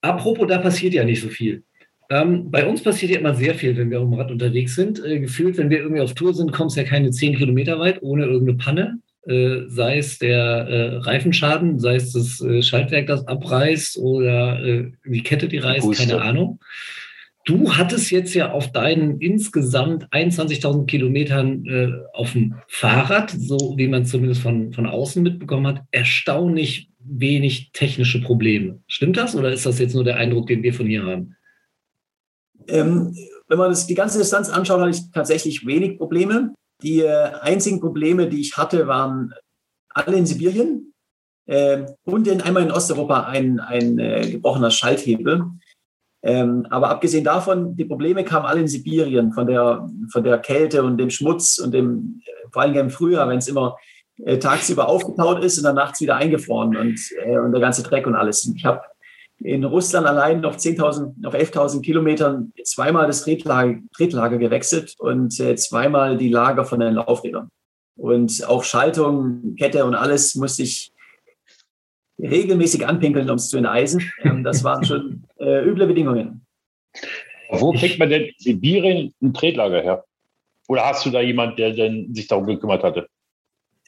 [0.00, 1.62] Apropos, da passiert ja nicht so viel.
[2.10, 5.02] Ähm, bei uns passiert ja immer sehr viel, wenn wir auf dem Rad unterwegs sind.
[5.04, 8.24] Äh, gefühlt, wenn wir irgendwie auf Tour sind, kommst ja keine zehn Kilometer weit ohne
[8.24, 8.98] irgendeine Panne.
[9.26, 14.92] Äh, sei es der äh, Reifenschaden, sei es das äh, Schaltwerk, das abreißt oder äh,
[15.06, 16.06] die Kette, die reißt, Puste.
[16.06, 16.60] keine Ahnung.
[17.46, 23.88] Du hattest jetzt ja auf deinen insgesamt 21.000 Kilometern äh, auf dem Fahrrad, so wie
[23.88, 28.80] man zumindest von, von außen mitbekommen hat, erstaunlich wenig technische Probleme.
[28.86, 31.36] Stimmt das oder ist das jetzt nur der Eindruck, den wir von hier haben?
[32.68, 33.14] Ähm,
[33.48, 36.54] wenn man das, die ganze Distanz anschaut, hatte ich tatsächlich wenig Probleme.
[36.82, 39.32] Die äh, einzigen Probleme, die ich hatte, waren
[39.90, 40.92] alle in Sibirien
[41.46, 45.44] äh, und in, einmal in Osteuropa ein, ein äh, gebrochener Schalthebel.
[46.22, 50.82] Ähm, aber abgesehen davon, die Probleme kamen alle in Sibirien von der, von der Kälte
[50.82, 53.76] und dem Schmutz und dem, äh, vor allem im Frühjahr, wenn es immer
[54.24, 58.06] äh, tagsüber aufgetaut ist und dann nachts wieder eingefroren und, äh, und der ganze Dreck
[58.06, 58.50] und alles.
[58.56, 58.80] Ich habe
[59.40, 65.56] in Russland allein auf 10.000, auf 11.000 Kilometern zweimal das Tretlager, Tretlager gewechselt und äh,
[65.56, 67.48] zweimal die Lager von den Laufrädern.
[67.96, 70.92] Und auch Schaltung, Kette und alles musste ich
[72.18, 74.10] regelmäßig anpinkeln, um es zu enteisen.
[74.22, 76.46] Ähm, das waren schon äh, üble Bedingungen.
[77.50, 80.04] Wo kriegt man denn Sibirien ein Tretlager her?
[80.68, 83.08] Oder hast du da jemand, der denn sich darum gekümmert hatte?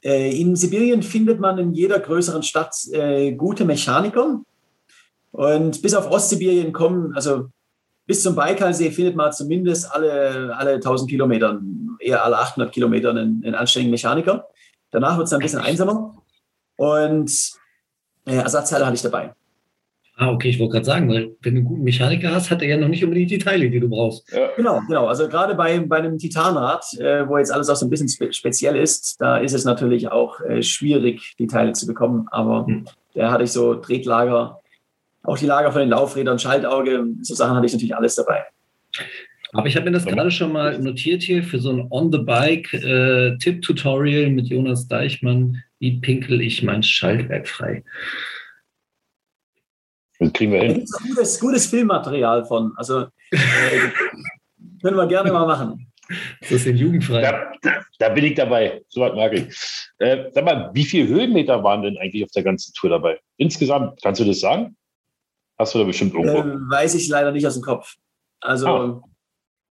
[0.02, 4.42] Äh, in Sibirien findet man in jeder größeren Stadt äh, gute Mechaniker,
[5.36, 7.50] und bis auf Ostsibirien kommen, also
[8.06, 11.60] bis zum Baikalsee findet man zumindest alle, alle 1000 Kilometer,
[12.00, 14.48] eher alle 800 Kilometer einen, einen anständigen Mechaniker.
[14.90, 16.16] Danach wird es ein bisschen einsamer.
[16.76, 17.30] Und
[18.24, 19.34] äh, Ersatzteile hatte ich dabei.
[20.16, 22.68] Ah, okay, ich wollte gerade sagen, weil wenn du einen guten Mechaniker hast, hat er
[22.68, 24.32] ja noch nicht unbedingt die Teile, die du brauchst.
[24.32, 24.48] Ja.
[24.56, 25.06] Genau, genau.
[25.06, 28.32] Also gerade bei, bei einem Titanrad, äh, wo jetzt alles auch so ein bisschen spe
[28.32, 32.26] speziell ist, da ist es natürlich auch äh, schwierig, die Teile zu bekommen.
[32.30, 32.86] Aber hm.
[33.12, 34.62] da hatte ich so Tretlager,
[35.26, 38.44] auch die Lager von den Laufrädern, Schaltauge, so Sachen hatte ich natürlich alles dabei.
[39.52, 44.30] Aber ich habe mir das gerade schon mal notiert hier für so ein On-the-Bike-Tipp-Tutorial äh,
[44.30, 45.62] mit Jonas Deichmann.
[45.78, 47.82] Wie pinkel ich mein Schaltwerk frei?
[50.18, 50.68] Das kriegen wir hin.
[50.68, 52.72] Da gibt gutes, gutes Filmmaterial von.
[52.76, 53.38] Also äh,
[54.82, 55.92] können wir gerne mal machen.
[56.40, 57.20] Das ist denn jugendfrei.
[57.20, 57.52] Da,
[57.98, 58.82] da, bin ich dabei.
[58.88, 59.46] So was mag ich.
[59.98, 63.18] Äh, sag mal, wie viele Höhenmeter waren denn eigentlich auf der ganzen Tour dabei?
[63.38, 64.76] Insgesamt, kannst du das sagen?
[65.58, 66.38] Hast du da bestimmt irgendwo?
[66.38, 67.94] Ähm, weiß ich leider nicht aus dem Kopf.
[68.40, 68.66] Also.
[68.66, 69.02] Ah.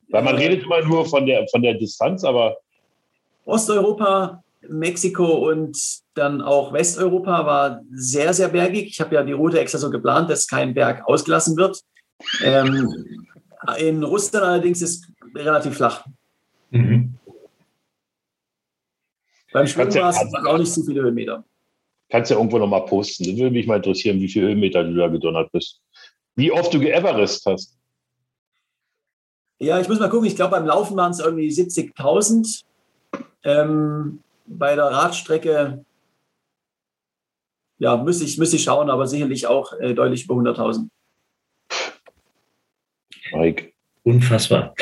[0.10, 2.58] Weil man äh, redet immer nur von der, von der Distanz, aber.
[3.46, 5.78] Osteuropa, Mexiko und
[6.14, 8.88] dann auch Westeuropa war sehr, sehr bergig.
[8.88, 11.82] Ich habe ja die Route extra so geplant, dass kein Berg ausgelassen wird.
[12.42, 12.90] Ähm,
[13.78, 16.06] in Russland allerdings ist es relativ flach.
[16.70, 17.16] Mhm.
[19.52, 21.44] Beim Schwimmen war es auch nicht so viele Höhenmeter.
[22.14, 23.24] Kannst ja irgendwo nochmal posten.
[23.24, 25.82] Das würde mich mal interessieren, wie viele Höhenmeter du da gedonnert bist.
[26.36, 27.76] Wie oft du geeverest hast.
[29.58, 30.28] Ja, ich muss mal gucken.
[30.28, 32.66] Ich glaube, beim Laufen waren es irgendwie 70.000.
[33.44, 35.84] Ähm, bei der Radstrecke,
[37.80, 40.90] ja, müsste ich, müsste ich schauen, aber sicherlich auch äh, deutlich über 100.000.
[43.32, 43.74] Mike.
[44.04, 44.76] Unfassbar.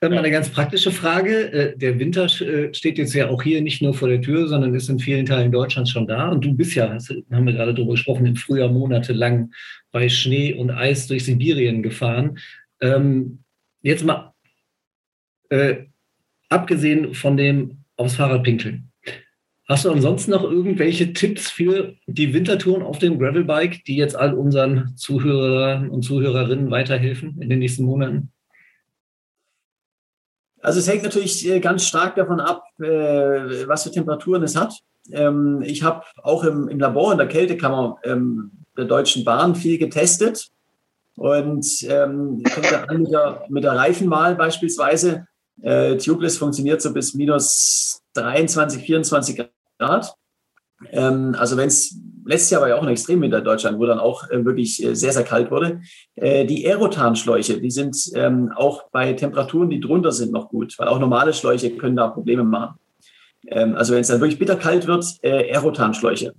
[0.00, 1.52] Dann mal eine ganz praktische Frage.
[1.52, 4.74] Äh, der Winter äh, steht jetzt ja auch hier nicht nur vor der Tür, sondern
[4.74, 6.28] ist in vielen Teilen Deutschlands schon da.
[6.28, 9.50] Und du bist ja, haben wir gerade darüber gesprochen, im Frühjahr monatelang
[9.92, 12.38] bei Schnee und Eis durch Sibirien gefahren.
[12.80, 13.38] Ähm,
[13.82, 14.34] jetzt mal
[15.48, 15.76] äh,
[16.48, 18.90] abgesehen von dem aufs Fahrrad pinkeln.
[19.68, 24.34] Hast du ansonsten noch irgendwelche Tipps für die Wintertouren auf dem Gravelbike, die jetzt all
[24.34, 28.30] unseren Zuhörern und Zuhörerinnen weiterhelfen in den nächsten Monaten?
[30.66, 34.74] Also es hängt natürlich äh, ganz stark davon ab, äh, was für Temperaturen es hat.
[35.12, 40.48] Ähm, ich habe auch im, Labor in der Kältekammer ähm, der Deutschen Bahn viel getestet
[41.14, 45.28] und ähm, mit der, mit der Reifenwahl beispielsweise.
[45.62, 49.48] Äh, Tubeless funktioniert so bis minus 23, 24
[49.78, 50.16] Grad.
[50.90, 54.28] Also wenn es letztes Jahr war ja auch ein Extremwinter in Deutschland, wo dann auch
[54.30, 55.80] äh, wirklich äh, sehr, sehr kalt wurde.
[56.14, 60.88] Äh, die Aerotan-Schläuche, die sind ähm, auch bei Temperaturen, die drunter sind, noch gut, weil
[60.88, 62.78] auch normale Schläuche können da Probleme machen.
[63.48, 66.32] Ähm, also wenn es dann wirklich bitterkalt wird, äh, Aerotan-Schläuche.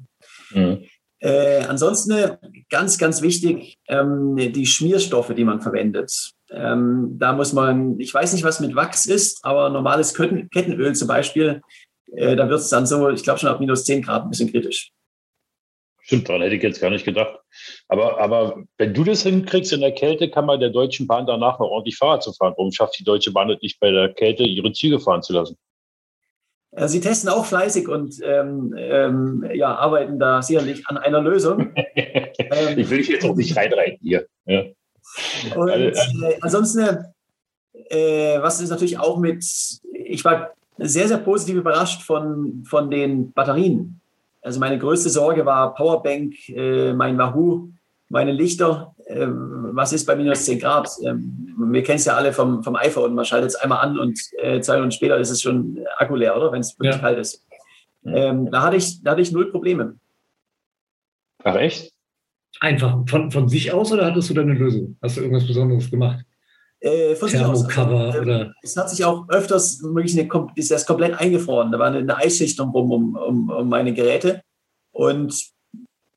[0.52, 0.84] Mhm.
[1.19, 2.38] Äh, ansonsten äh,
[2.69, 6.32] ganz, ganz wichtig, ähm, die Schmierstoffe, die man verwendet.
[6.52, 11.08] Ähm, da muss man, ich weiß nicht, was mit Wachs ist, aber normales Kettenöl zum
[11.08, 11.62] Beispiel
[12.13, 14.52] äh, da wird es dann so, ich glaube schon ab minus 10 Grad ein bisschen
[14.52, 14.91] kritisch.
[16.08, 17.38] Stimmt, daran hätte ich jetzt gar nicht gedacht.
[17.89, 21.60] Aber, aber wenn du das hinkriegst in der Kälte, kann man der Deutschen Bahn danach
[21.60, 22.54] noch ordentlich Fahrrad zu fahren.
[22.56, 25.58] Warum schafft die Deutsche Bahn das nicht bei der Kälte, ihre Züge fahren zu lassen?
[26.86, 31.74] Sie testen auch fleißig und ähm, ähm, ja, arbeiten da sicherlich an einer Lösung.
[31.96, 34.28] ähm, ich will dich jetzt auch nicht reinreiten hier.
[34.46, 34.63] Ja.
[35.58, 35.93] Und äh,
[36.39, 37.00] ansonsten,
[37.89, 39.43] äh, was ist natürlich auch mit,
[39.91, 44.00] ich war sehr, sehr positiv überrascht von, von den Batterien.
[44.41, 47.69] Also meine größte Sorge war Powerbank, äh, mein Wahoo,
[48.10, 48.95] meine Lichter.
[49.08, 50.89] Ähm, was ist bei minus 10 Grad?
[51.04, 53.15] Ähm, wir kennen es ja alle vom, vom iPhone.
[53.15, 56.36] Man schaltet es einmal an und äh, zwei Stunden später ist es schon Akku leer,
[56.36, 56.52] oder?
[56.52, 57.02] Wenn es wirklich ja.
[57.02, 57.45] kalt ist.
[58.06, 59.97] Ähm, da, hatte ich, da hatte ich null Probleme.
[61.43, 61.91] Ach echt?
[62.60, 64.97] Einfach von, von sich aus oder hattest du da eine Lösung?
[65.02, 66.26] Hast du irgendwas Besonderes gemacht?
[66.80, 67.66] Äh, von sich aus.
[67.66, 68.54] Also, oder?
[68.62, 71.72] Es hat sich auch öfters wirklich eine, ist das komplett eingefroren.
[71.72, 74.42] Da war eine, eine Eisschicht um, um, um, um meine Geräte.
[74.92, 75.34] Und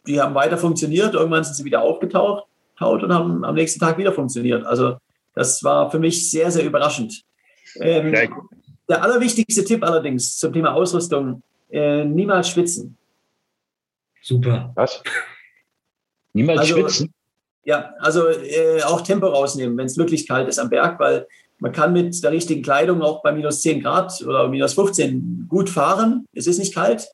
[0.06, 1.14] die haben weiter funktioniert.
[1.14, 2.44] Irgendwann sind sie wieder aufgetaucht
[2.78, 4.64] und haben am nächsten Tag wieder funktioniert.
[4.66, 4.96] Also
[5.34, 7.22] das war für mich sehr, sehr überraschend.
[7.76, 8.12] Ähm,
[8.88, 12.96] der allerwichtigste Tipp allerdings zum Thema Ausrüstung, äh, niemals schwitzen.
[14.22, 14.72] Super.
[14.74, 15.02] Was?
[16.32, 17.14] Niemals also, schwitzen?
[17.70, 21.28] Ja, also äh, auch Tempo rausnehmen, wenn es wirklich kalt ist am Berg, weil
[21.60, 25.70] man kann mit der richtigen Kleidung auch bei minus 10 Grad oder minus 15 gut
[25.70, 26.26] fahren.
[26.34, 27.06] Es ist nicht kalt.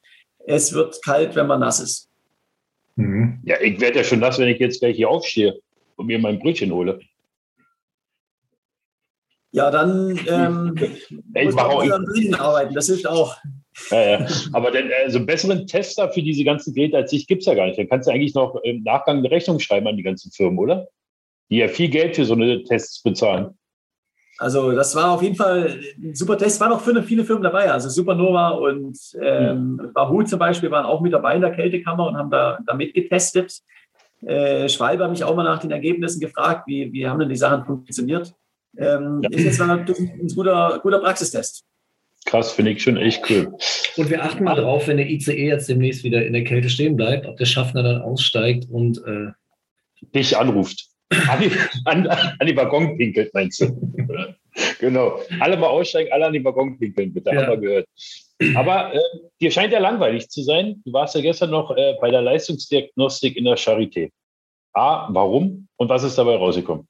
[0.46, 2.08] Es wird kalt, wenn man nass ist.
[2.94, 3.40] Mhm.
[3.44, 5.58] Ja, ich werde ja schon nass, wenn ich jetzt gleich hier aufstehe
[5.96, 7.00] und mir mein Brötchen hole.
[9.56, 10.74] Ja, dann ähm,
[11.34, 12.74] ich mache auch drinnen arbeiten.
[12.74, 13.38] Das hilft auch.
[13.90, 14.26] Ja, ja.
[14.52, 17.64] Aber den, also besseren Tester für diese ganzen Geräte als ich gibt es ja gar
[17.64, 17.78] nicht.
[17.78, 20.88] Dann kannst du eigentlich noch im Nachgang eine Rechnung schreiben an die ganzen Firmen, oder?
[21.48, 23.56] Die ja viel Geld für so eine Tests bezahlen.
[24.36, 26.60] Also das war auf jeden Fall ein super Test.
[26.60, 27.72] Waren auch für viele Firmen dabei.
[27.72, 29.90] Also Supernova und ähm.
[29.94, 33.62] Bahoo zum Beispiel waren auch mit dabei in der Kältekammer und haben da, da mitgetestet.
[34.20, 37.36] Äh, Schwalbe hat mich auch mal nach den Ergebnissen gefragt, wie, wie haben denn die
[37.36, 38.34] Sachen funktioniert.
[38.78, 39.30] Ähm, ja.
[39.30, 41.64] Ist jetzt natürlich ein guter, guter Praxistest.
[42.24, 43.56] Krass, finde ich schon echt cool.
[43.96, 46.96] Und wir achten mal drauf, wenn der ICE jetzt demnächst wieder in der Kälte stehen
[46.96, 49.30] bleibt, ob der Schaffner dann aussteigt und äh
[50.14, 50.86] dich anruft.
[51.28, 51.52] An die,
[51.84, 53.94] an, an die Waggon pinkelt, meinst du?
[54.80, 55.20] genau.
[55.40, 57.30] Alle mal aussteigen, alle an die Waggon pinkeln, bitte.
[57.30, 57.42] Ja.
[57.42, 57.88] Haben wir gehört.
[58.54, 58.98] Aber äh,
[59.40, 60.82] dir scheint ja langweilig zu sein.
[60.84, 64.10] Du warst ja gestern noch äh, bei der Leistungsdiagnostik in der Charité.
[64.72, 66.86] A, warum und was ist dabei rausgekommen?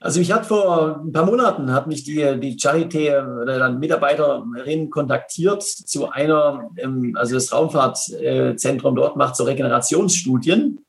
[0.00, 4.90] Also ich hatte vor ein paar Monaten hat mich die, die Charité oder dann Mitarbeiterin
[4.90, 10.84] kontaktiert zu einer, ähm, also das Raumfahrtzentrum dort macht so Regenerationsstudien.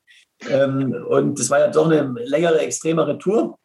[0.48, 3.58] Ähm, und das war ja doch eine längere, extremere Tour.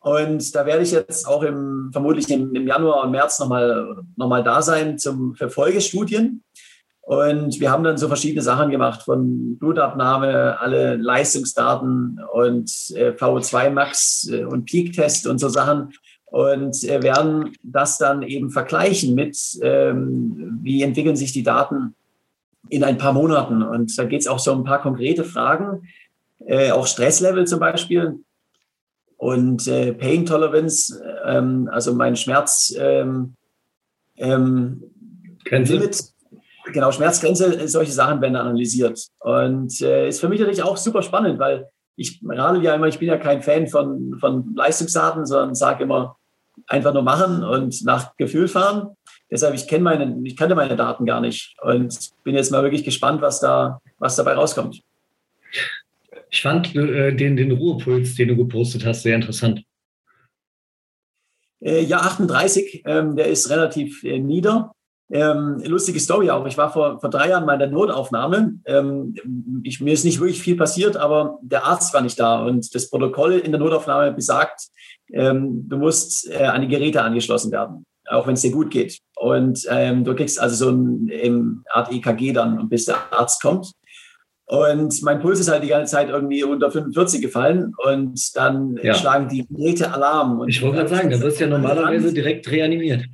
[0.00, 4.42] Und da werde ich jetzt auch im, vermutlich im, Januar und März nochmal noch mal
[4.42, 6.42] da sein zum, für Folgestudien.
[7.08, 13.70] Und wir haben dann so verschiedene Sachen gemacht, von Blutabnahme, alle Leistungsdaten und äh, VO2
[13.70, 15.94] Max äh, und Peak-Test und so Sachen.
[16.26, 21.94] Und äh, werden das dann eben vergleichen mit, ähm, wie entwickeln sich die Daten
[22.68, 23.62] in ein paar Monaten.
[23.62, 25.88] Und da geht es auch so um ein paar konkrete Fragen,
[26.44, 28.18] äh, auch Stresslevel zum Beispiel
[29.16, 33.32] und äh, Pain Tolerance, ähm, also mein Schmerz ähm,
[34.18, 34.82] ähm,
[35.50, 36.17] Limit
[36.72, 39.06] genau, Schmerzgrenze, solche Sachen werden analysiert.
[39.20, 42.98] Und äh, ist für mich natürlich auch super spannend, weil ich radel ja immer, ich
[42.98, 46.16] bin ja kein Fan von, von Leistungsdaten, sondern sage immer,
[46.66, 48.96] einfach nur machen und nach Gefühl fahren.
[49.30, 52.84] Deshalb, ich kenne meine, ich kannte meine Daten gar nicht und bin jetzt mal wirklich
[52.84, 54.80] gespannt, was da, was dabei rauskommt.
[56.30, 59.62] Ich fand äh, den, den Ruhepuls, den du gepostet hast, sehr interessant.
[61.60, 64.72] Äh, ja, 38, ähm, der ist relativ äh, nieder.
[65.10, 66.46] Ähm, lustige Story auch.
[66.46, 68.54] Ich war vor, vor drei Jahren mal in der Notaufnahme.
[68.66, 69.14] Ähm,
[69.62, 72.90] ich, mir ist nicht wirklich viel passiert, aber der Arzt war nicht da und das
[72.90, 74.68] Protokoll in der Notaufnahme besagt,
[75.12, 78.98] ähm, du musst äh, an die Geräte angeschlossen werden, auch wenn es dir gut geht.
[79.16, 83.72] Und ähm, du kriegst also so eine Art EKG dann, bis der Arzt kommt.
[84.44, 88.94] Und mein Puls ist halt die ganze Zeit irgendwie unter 45 gefallen und dann ja.
[88.94, 90.40] schlagen die Geräte Alarm.
[90.40, 93.04] Und ich wollte gerade sagen, da wirst du ja normalerweise direkt reanimiert.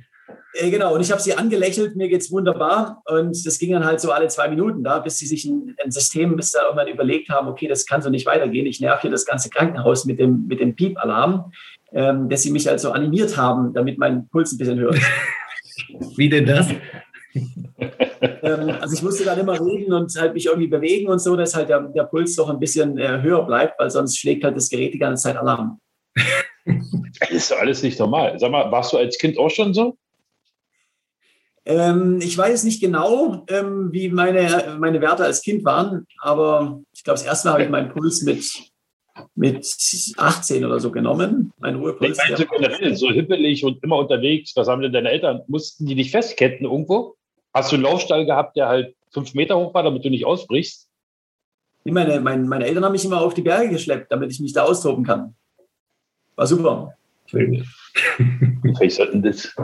[0.55, 3.01] Äh, genau, und ich habe sie angelächelt, mir geht's wunderbar.
[3.05, 5.91] Und das ging dann halt so alle zwei Minuten da, bis sie sich ein, ein
[5.91, 8.65] System, bis da irgendwann überlegt haben, okay, das kann so nicht weitergehen.
[8.65, 11.51] Ich nerv hier das ganze Krankenhaus mit dem, mit dem Piep-Alarm,
[11.91, 15.05] ähm, dass sie mich halt so animiert haben, damit mein Puls ein bisschen höher ist.
[16.17, 16.69] Wie denn das?
[17.35, 21.53] ähm, also ich musste dann immer reden und halt mich irgendwie bewegen und so, dass
[21.53, 24.69] halt der, der Puls doch ein bisschen äh, höher bleibt, weil sonst schlägt halt das
[24.69, 25.79] Gerät die ganze Zeit Alarm.
[27.19, 28.39] Das ist doch alles nicht normal.
[28.39, 29.97] Sag mal, warst du als Kind auch schon so?
[31.65, 37.03] Ähm, ich weiß nicht genau, ähm, wie meine, meine Werte als Kind waren, aber ich
[37.03, 38.45] glaube, das erste Mal habe ich meinen Puls mit,
[39.33, 39.65] mit
[40.17, 41.53] 18 oder so genommen.
[41.57, 42.19] Mein Ruhepuls.
[42.19, 45.41] Ich meine, so generell, so hippelig und immer unterwegs, was haben denn deine Eltern?
[45.47, 47.15] Mussten die dich festketten irgendwo?
[47.51, 50.87] Hast du einen Laufstall gehabt, der halt fünf Meter hoch war, damit du nicht ausbrichst?
[51.83, 54.63] Meine, meine, meine Eltern haben mich immer auf die Berge geschleppt, damit ich mich da
[54.63, 55.35] austoben kann.
[56.35, 56.95] War super.
[57.31, 59.55] Was sollten das?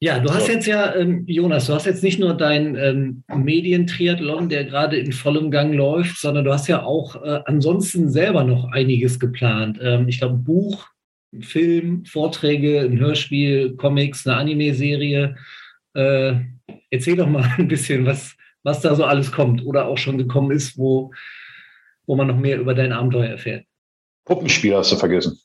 [0.00, 0.52] Ja, du hast So.
[0.52, 5.12] jetzt ja, ähm, Jonas, du hast jetzt nicht nur dein ähm, Medientriathlon, der gerade in
[5.12, 9.78] vollem Gang läuft, sondern du hast ja auch äh, ansonsten selber noch einiges geplant.
[9.82, 10.86] Ähm, ich glaube, ein Buch,
[11.40, 15.36] Film, Vorträge, ein Hörspiel, Comics, eine Anime-Serie.
[15.94, 16.34] Äh,
[16.90, 20.52] erzähl doch mal ein bisschen, was, was da so alles kommt oder auch schon gekommen
[20.52, 21.12] ist, wo,
[22.06, 23.64] wo man noch mehr über dein Abenteuer erfährt.
[24.24, 25.40] Puppenspiel hast du vergessen.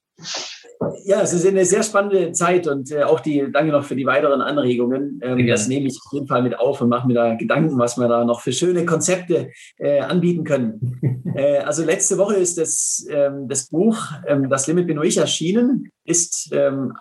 [1.05, 4.05] Ja, es ist eine sehr spannende Zeit und äh, auch die, danke noch für die
[4.05, 5.19] weiteren Anregungen.
[5.23, 7.97] Ähm, das nehme ich auf jeden Fall mit auf und mache mir da Gedanken, was
[7.97, 11.23] wir da noch für schöne Konzepte äh, anbieten können.
[11.35, 15.17] äh, also letzte Woche ist das, ähm, das Buch ähm, Das Limit bin nur ich
[15.17, 16.93] erschienen, ist ähm,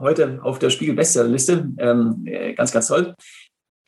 [0.00, 1.68] heute auf der Spiegel Bestsellerliste.
[1.78, 3.14] Ähm, äh, ganz, ganz toll.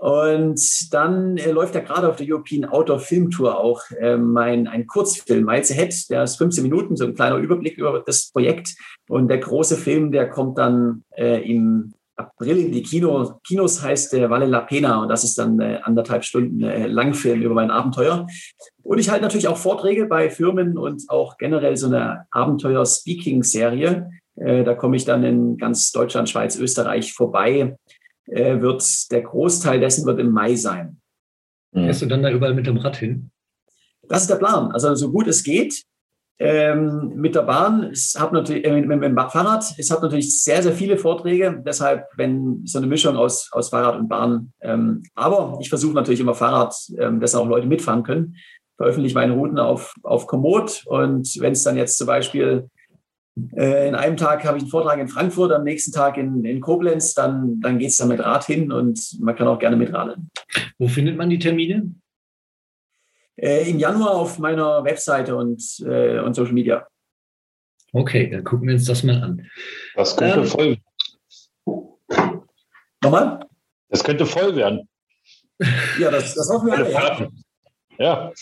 [0.04, 4.68] Und dann äh, läuft ja gerade auf der European Outdoor Film Tour auch äh, mein,
[4.68, 8.74] ein Kurzfilm, Miles Ahead, der ist 15 Minuten, so ein kleiner Überblick über das Projekt.
[9.08, 14.12] Und der große Film, der kommt dann äh, im April in die Kino, Kinos, heißt
[14.12, 15.00] der Valle la Pena.
[15.00, 18.26] Und das ist dann äh, anderthalb Stunden äh, Langfilm über mein Abenteuer.
[18.82, 24.10] Und ich halte natürlich auch Vorträge bei Firmen und auch generell so eine Abenteuer-Speaking-Serie.
[24.36, 27.78] Äh, da komme ich dann in ganz Deutschland, Schweiz, Österreich vorbei
[28.26, 31.00] äh, wird der Großteil dessen wird im Mai sein.
[31.74, 31.84] Hm.
[31.84, 33.30] Fährst du dann da überall mit dem Rad hin?
[34.08, 34.70] Das ist der Plan.
[34.72, 35.84] Also so gut es geht.
[36.40, 40.42] Ähm, mit der Bahn, es hat natürlich, äh, mit, mit dem Fahrrad, es hat natürlich
[40.42, 41.62] sehr, sehr viele Vorträge.
[41.64, 44.52] Deshalb, wenn so eine Mischung aus, aus Fahrrad und Bahn.
[44.60, 48.36] Ähm, aber ich versuche natürlich immer Fahrrad, ähm, dass auch Leute mitfahren können.
[48.76, 50.82] Veröffentliche meine Routen auf, auf Komoot.
[50.86, 52.68] Und wenn es dann jetzt zum Beispiel äh,
[53.36, 57.14] in einem Tag habe ich einen Vortrag in Frankfurt, am nächsten Tag in, in Koblenz,
[57.14, 60.30] dann, dann geht es da mit Rad hin und man kann auch gerne mitradeln.
[60.78, 61.94] Wo findet man die Termine?
[63.36, 66.86] Äh, Im Januar auf meiner Webseite und, äh, und Social Media.
[67.92, 69.48] Okay, dann gucken wir uns das mal an.
[69.96, 70.76] Das könnte Ähm, voll,
[73.02, 73.40] Nochmal?
[73.88, 74.88] das könnte voll werden.
[75.98, 76.90] Ja, das, das hoffen wir alle.
[76.92, 77.28] Ja.
[77.98, 78.32] Ja.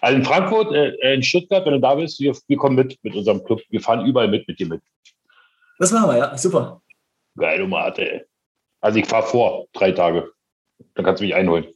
[0.00, 3.14] Also in Frankfurt, äh, in Stuttgart, wenn du da bist, wir, wir kommen mit mit
[3.14, 3.60] unserem Club.
[3.70, 4.82] Wir fahren überall mit mit dir mit.
[5.78, 6.36] Das machen wir, ja.
[6.36, 6.82] Super.
[7.36, 8.24] Geil, du Mate, ey.
[8.80, 10.30] Also ich fahre vor, drei Tage.
[10.94, 11.66] Dann kannst du mich einholen.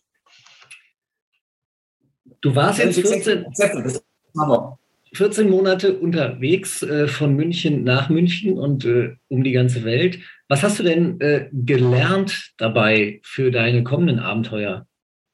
[2.41, 4.78] Du warst jetzt Exakt, 14, exakt, das machen wir.
[5.12, 10.20] 14 Monate unterwegs äh, von München nach München und äh, um die ganze Welt.
[10.49, 14.87] Was hast du denn äh, gelernt dabei für deine kommenden Abenteuer?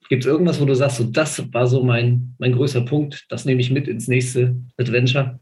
[0.08, 3.44] Gibt es irgendwas, wo du sagst, so, das war so mein, mein größter Punkt, das
[3.44, 5.40] nehme ich mit ins nächste Adventure?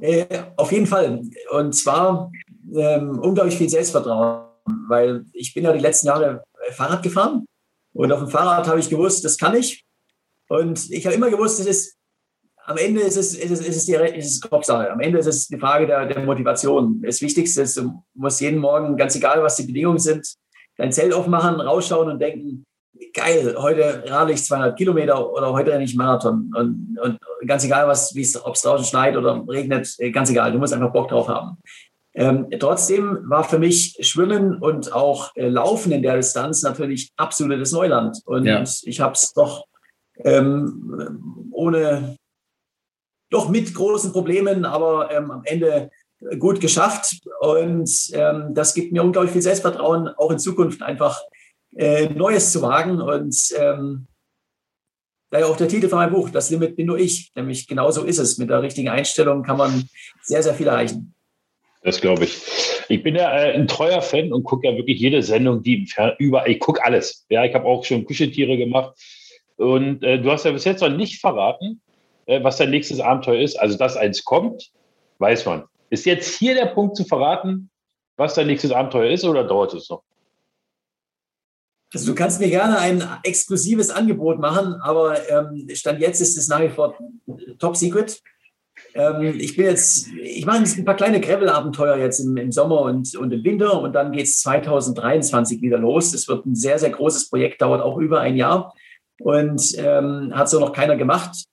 [0.00, 0.26] Äh,
[0.56, 1.22] auf jeden Fall.
[1.50, 2.30] Und zwar
[2.74, 4.46] ähm, unglaublich viel Selbstvertrauen,
[4.88, 7.44] weil ich bin ja die letzten Jahre äh, Fahrrad gefahren
[7.92, 9.84] und auf dem Fahrrad habe ich gewusst, das kann ich.
[10.48, 11.96] Und ich habe immer gewusst, es ist
[12.64, 14.90] am Ende ist es, ist es, ist es, die, ist es Kopfsache.
[14.90, 17.02] Am Ende ist es die Frage der, der Motivation.
[17.02, 20.34] Das Wichtigste ist, du musst jeden Morgen, ganz egal, was die Bedingungen sind,
[20.76, 22.64] dein Zelt aufmachen, rausschauen und denken,
[23.12, 26.52] geil, heute radel ich 200 Kilometer oder heute renne ich Marathon.
[26.56, 30.58] Und, und ganz egal, was, ob es draußen schneit oder regnet, äh, ganz egal, du
[30.58, 31.58] musst einfach Bock drauf haben.
[32.14, 37.72] Ähm, trotzdem war für mich Schwimmen und auch äh, Laufen in der Distanz natürlich absolutes
[37.72, 38.18] Neuland.
[38.26, 38.62] Und Ja.
[38.62, 39.64] ich habe es doch
[40.18, 42.16] ähm, ohne,
[43.30, 45.90] doch mit großen Problemen, aber ähm, am Ende
[46.38, 47.20] gut geschafft.
[47.40, 51.20] Und ähm, das gibt mir unglaublich viel Selbstvertrauen, auch in Zukunft einfach
[51.76, 53.00] äh, Neues zu wagen.
[53.00, 54.06] Und ähm,
[55.30, 57.30] daher auch der Titel von meinem Buch, Das Limit bin nur ich.
[57.34, 58.38] Nämlich genauso ist es.
[58.38, 59.88] Mit der richtigen Einstellung kann man
[60.22, 61.14] sehr, sehr viel erreichen.
[61.82, 62.40] Das glaube ich.
[62.88, 66.46] Ich bin ja äh, ein treuer Fan und gucke ja wirklich jede Sendung, die über.
[66.46, 67.26] Ich gucke alles.
[67.28, 68.94] Ja, ich habe auch schon Kuscheltiere gemacht.
[69.56, 71.80] Und äh, du hast ja bis jetzt noch nicht verraten,
[72.26, 73.58] äh, was dein nächstes Abenteuer ist.
[73.58, 74.70] Also, dass eins kommt,
[75.18, 75.64] weiß man.
[75.90, 77.70] Ist jetzt hier der Punkt zu verraten,
[78.16, 80.02] was dein nächstes Abenteuer ist oder dauert es noch?
[81.92, 86.48] Also du kannst mir gerne ein exklusives Angebot machen, aber ähm, Stand jetzt ist es
[86.48, 86.96] nach wie vor
[87.58, 88.20] top secret.
[88.94, 93.14] Ähm, ich bin jetzt, ich mache ein paar kleine Gravel-Abenteuer jetzt im, im Sommer und,
[93.16, 96.14] und im Winter und dann geht es 2023 wieder los.
[96.14, 98.74] Es wird ein sehr, sehr großes Projekt, dauert auch über ein Jahr
[99.20, 101.44] und ähm, hat so noch keiner gemacht.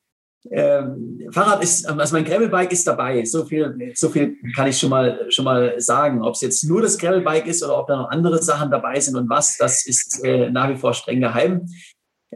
[0.51, 3.23] Ähm, Fahrrad ist, also mein Gravelbike ist dabei.
[3.25, 6.21] So viel, so viel kann ich schon mal, schon mal sagen.
[6.23, 9.15] Ob es jetzt nur das Gravelbike ist oder ob da noch andere Sachen dabei sind
[9.15, 11.65] und was, das ist äh, nach wie vor streng geheim.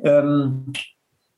[0.04, 0.74] Ähm,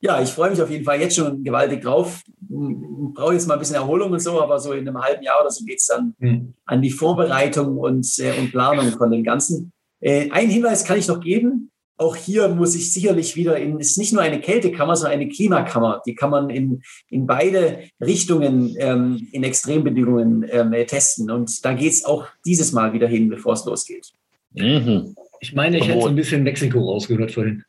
[0.02, 2.22] ja, ich freue mich auf jeden Fall jetzt schon gewaltig drauf.
[2.48, 5.52] Brauche jetzt mal ein bisschen Erholung und so, aber so in einem halben Jahr oder
[5.52, 6.54] so geht es dann mhm.
[6.66, 9.72] an die Vorbereitung und, äh, und Planung von dem Ganzen.
[10.00, 11.72] Äh, einen Hinweis kann ich noch geben.
[11.98, 15.30] Auch hier muss ich sicherlich wieder in, es ist nicht nur eine Kältekammer, sondern eine
[15.30, 16.02] Klimakammer.
[16.06, 21.32] Die kann man in, in beide Richtungen ähm, in Extrembedingungen ähm, testen.
[21.32, 24.12] Und da geht es auch dieses Mal wieder hin, bevor es losgeht.
[24.54, 25.16] Mhm.
[25.40, 27.64] Ich meine, ich hätte so ein bisschen Mexiko rausgehört vorhin.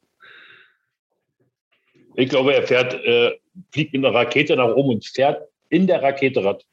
[2.16, 3.32] Ich glaube, er fährt, äh,
[3.70, 6.64] fliegt mit einer Rakete nach oben und fährt in der Rakete Rad.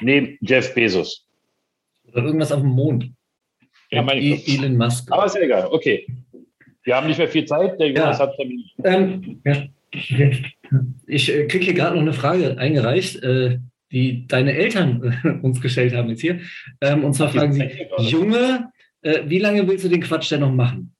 [0.00, 1.26] Neben Jeff Bezos.
[2.08, 3.10] Oder irgendwas auf dem Mond.
[3.90, 4.48] Ja, meine ich.
[4.48, 5.10] E- Elon Musk.
[5.12, 5.68] Aber ist ja egal.
[5.70, 6.06] Okay.
[6.84, 7.78] Wir haben nicht mehr viel Zeit.
[7.78, 8.26] Der Jonas ja.
[8.26, 8.34] hat
[8.84, 9.64] ähm, ja.
[11.06, 13.58] Ich äh, kriege hier gerade noch eine Frage eingereicht, äh,
[13.90, 16.40] die deine Eltern äh, uns gestellt haben jetzt hier.
[16.80, 18.72] Ähm, und zwar fragen sie, Junge,
[19.02, 20.94] äh, wie lange willst du den Quatsch denn noch machen?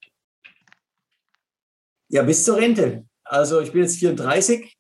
[2.09, 3.05] Ja, bis zur Rente.
[3.25, 4.77] Also ich bin jetzt 34,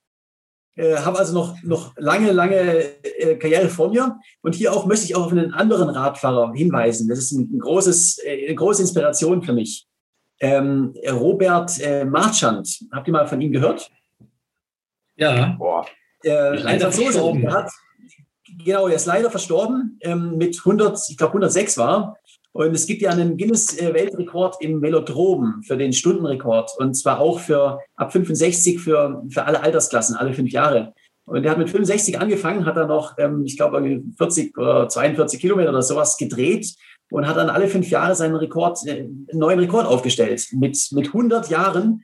[0.74, 2.56] äh, habe also noch, noch lange, lange
[3.04, 4.18] äh, Karriere vor mir.
[4.42, 7.08] Und hier auch möchte ich auch auf einen anderen Radfahrer hinweisen.
[7.08, 9.86] Das ist ein, ein großes, äh, eine große Inspiration für mich.
[10.40, 13.90] Ähm, Robert äh, Marchand, habt ihr mal von ihm gehört?
[15.16, 15.54] Ja.
[15.58, 15.86] Boah.
[16.24, 17.52] Äh, leider verstorben.
[17.52, 17.70] Hat,
[18.64, 22.16] genau, er ist leider verstorben ähm, mit 100, ich glaube 106 war.
[22.52, 26.72] Und es gibt ja einen Guinness-Weltrekord im Velodrom für den Stundenrekord.
[26.78, 30.94] Und zwar auch für ab 65 für, für alle Altersklassen, alle fünf Jahre.
[31.26, 35.40] Und er hat mit 65 angefangen, hat dann noch, ähm, ich glaube, 40 oder 42
[35.40, 36.74] Kilometer oder sowas gedreht
[37.10, 40.46] und hat dann alle fünf Jahre seinen Rekord, äh, einen neuen Rekord aufgestellt.
[40.52, 42.02] Mit, mit 100 Jahren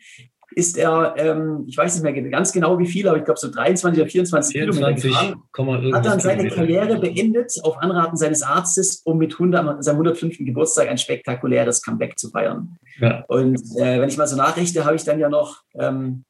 [0.56, 3.50] ist er, ähm, ich weiß nicht mehr ganz genau wie viel, aber ich glaube so
[3.50, 9.02] 23 oder 24 24, Kilometer gefahren, hat dann seine Karriere beendet auf Anraten seines Arztes,
[9.04, 10.38] um mit 100, seinem 105.
[10.38, 12.78] Geburtstag ein spektakuläres Comeback zu feiern.
[13.00, 13.24] Ja.
[13.28, 16.24] Und äh, wenn ich mal so nachrichte, habe ich dann ja noch, ähm,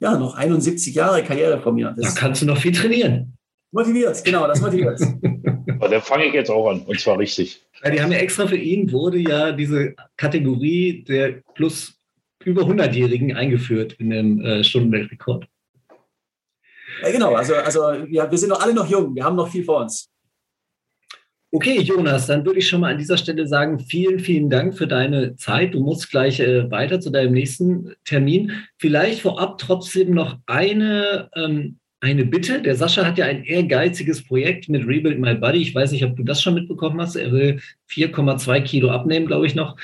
[0.00, 1.94] ja, noch 71 Jahre Karriere vor mir.
[1.96, 3.38] Das da kannst du noch viel trainieren.
[3.72, 5.00] Motiviert, genau, das motiviert.
[5.68, 7.65] Aber da fange ich jetzt auch an, und zwar richtig.
[7.84, 11.98] Ja, die haben ja extra für ihn, wurde ja diese Kategorie der plus
[12.44, 15.46] über 100-Jährigen eingeführt in dem äh, Stundenweltrekord.
[17.02, 19.64] Ja, genau, also, also ja, wir sind noch alle noch jung, wir haben noch viel
[19.64, 20.10] vor uns.
[21.52, 24.86] Okay, Jonas, dann würde ich schon mal an dieser Stelle sagen, vielen, vielen Dank für
[24.86, 25.74] deine Zeit.
[25.74, 28.52] Du musst gleich äh, weiter zu deinem nächsten Termin.
[28.78, 32.62] Vielleicht vorab trotzdem noch eine, ähm, eine Bitte.
[32.62, 35.58] Der Sascha hat ja ein ehrgeiziges Projekt mit Rebuild My Body.
[35.58, 37.16] Ich weiß nicht, ob du das schon mitbekommen hast.
[37.16, 39.76] Er will 4,2 Kilo abnehmen, glaube ich noch,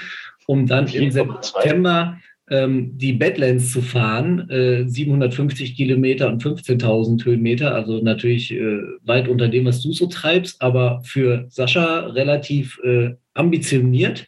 [0.47, 2.19] um dann im September
[2.51, 9.29] ähm, die Badlands zu fahren, äh, 750 Kilometer und 15.000 Höhenmeter, also natürlich äh, weit
[9.29, 14.27] unter dem, was du so treibst, aber für Sascha relativ äh, ambitioniert.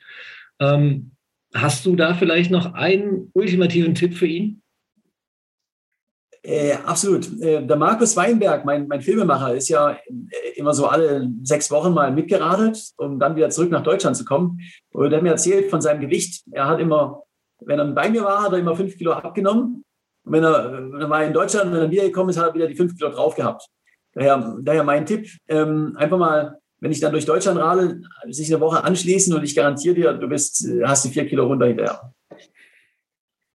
[0.58, 1.10] Ähm,
[1.52, 4.62] hast du da vielleicht noch einen ultimativen Tipp für ihn?
[6.44, 7.40] Äh, absolut.
[7.40, 9.96] Äh, der Markus Weinberg, mein, mein Filmemacher, ist ja äh,
[10.56, 14.60] immer so alle sechs Wochen mal mitgeradelt, um dann wieder zurück nach Deutschland zu kommen.
[14.92, 16.44] Und er hat mir erzählt von seinem Gewicht.
[16.52, 17.24] Er hat immer
[17.66, 19.84] wenn er bei mir war, hat er immer fünf Kilo abgenommen.
[20.24, 22.66] Und wenn er, wenn er mal in Deutschland, wenn er wiedergekommen ist, hat er wieder
[22.66, 23.66] die fünf Kilo drauf gehabt.
[24.12, 28.60] Daher, daher mein Tipp, ähm, einfach mal, wenn ich dann durch Deutschland rade, sich eine
[28.60, 32.12] Woche anschließen und ich garantiere dir, du bist, hast die vier Kilo runter hinterher.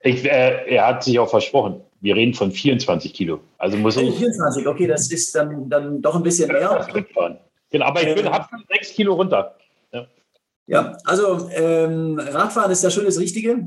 [0.01, 1.83] Ich, äh, er hat sich auch versprochen.
[2.01, 3.41] Wir reden von 24 Kilo.
[3.59, 4.17] Also muss ich.
[4.17, 6.87] 24, okay, das ist dann, dann doch ein bisschen mehr.
[7.71, 9.57] Genau, aber ich bin äh, ab sechs Kilo runter.
[9.93, 10.07] Ja,
[10.67, 13.67] ja also ähm, Radfahren ist ja schon das Richtige.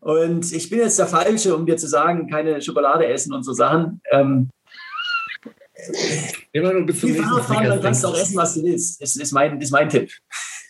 [0.00, 3.52] Und ich bin jetzt der Falsche, um dir zu sagen, keine Schokolade essen und so
[3.52, 4.00] Sachen.
[4.10, 4.50] Ähm,
[6.52, 9.00] Immer nur bis zum Fahrradfahren, dann kannst du auch essen, was du willst.
[9.00, 10.10] Das ist mein, ist mein Tipp.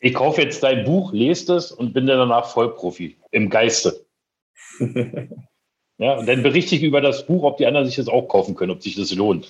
[0.01, 4.05] Ich kaufe jetzt dein Buch, lese es und bin dann danach Vollprofi im Geiste.
[5.99, 8.55] ja, und dann berichte ich über das Buch, ob die anderen sich das auch kaufen
[8.55, 9.49] können, ob sich das lohnt.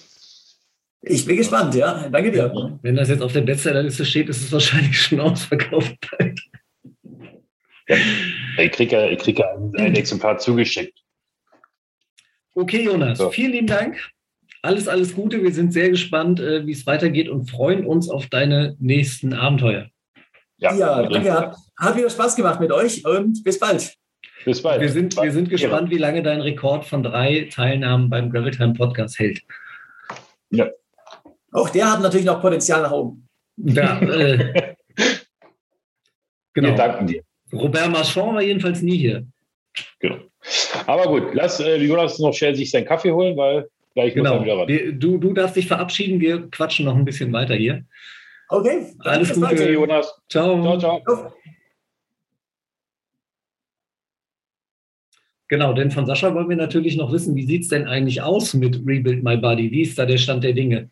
[1.02, 2.08] Ich bin gespannt, ja.
[2.08, 2.78] Danke dir.
[2.82, 5.96] Wenn das jetzt auf der Bestsellerliste steht, ist es wahrscheinlich schon ausverkauft.
[7.86, 7.96] Ja,
[8.58, 10.98] ich kriege ja, krieg ja ein, ein, Exemplar zugeschickt.
[12.54, 13.30] Okay, Jonas, so.
[13.30, 14.10] vielen lieben Dank.
[14.62, 15.42] Alles, alles Gute.
[15.42, 19.88] Wir sind sehr gespannt, äh, wie es weitergeht und freuen uns auf deine nächsten Abenteuer.
[20.56, 21.32] Ja, ja danke.
[21.32, 23.94] Hat, hat wieder Spaß gemacht mit euch und bis bald.
[24.48, 24.80] Bis bald.
[24.80, 28.72] Wir sind, wir sind gespannt, wie lange dein Rekord von drei Teilnahmen beim Gravel Time
[28.72, 29.42] Podcast hält.
[30.50, 30.68] Ja.
[31.52, 33.28] Auch der hat natürlich noch Potenzial nach oben.
[33.56, 34.74] Ja, äh,
[36.54, 36.68] genau.
[36.68, 37.22] Wir danken dir.
[37.52, 39.26] Robert Marchand war jedenfalls nie hier.
[40.00, 40.16] Genau.
[40.86, 44.32] Aber gut, lass äh, Jonas noch schnell sich seinen Kaffee holen, weil Gleich muss er
[44.32, 44.44] Genau.
[44.44, 44.68] wieder ran.
[44.68, 46.20] Wir, du, du darfst dich verabschieden.
[46.20, 47.84] Wir quatschen noch ein bisschen weiter hier.
[48.48, 48.86] Okay.
[49.00, 49.70] Alles Gute.
[49.70, 50.18] Jonas.
[50.30, 50.62] Ciao.
[50.62, 51.02] Ciao, ciao.
[51.04, 51.32] Auf.
[55.48, 58.52] Genau, denn von Sascha wollen wir natürlich noch wissen, wie sieht es denn eigentlich aus
[58.54, 59.70] mit Rebuild My Body?
[59.70, 60.90] Wie ist da der Stand der Dinge?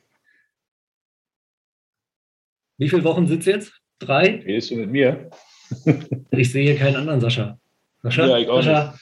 [2.78, 3.72] Wie viele Wochen sitzt jetzt?
[3.98, 4.42] Drei?
[4.44, 5.30] Wie ist du mit mir?
[6.30, 7.58] Ich sehe hier keinen anderen Sascha.
[8.02, 8.26] Sascha?
[8.26, 8.98] Ja, ich auch Sascha?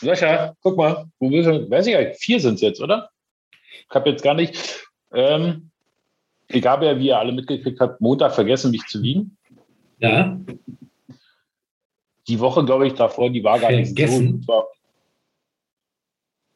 [0.00, 1.70] Sascha, guck mal, wo bist du?
[1.70, 3.10] Weiß ich gar nicht, vier sind es jetzt, oder?
[3.88, 4.86] Ich habe jetzt gar nicht.
[5.12, 5.70] Ähm,
[6.48, 9.36] ich habe ja, wie ihr alle mitgekriegt habt, Montag vergessen, mich zu wiegen.
[9.98, 10.36] Ja,
[12.26, 14.42] Die Woche, glaube ich, davor, die war gar nicht Vergessen?
[14.46, 14.64] so.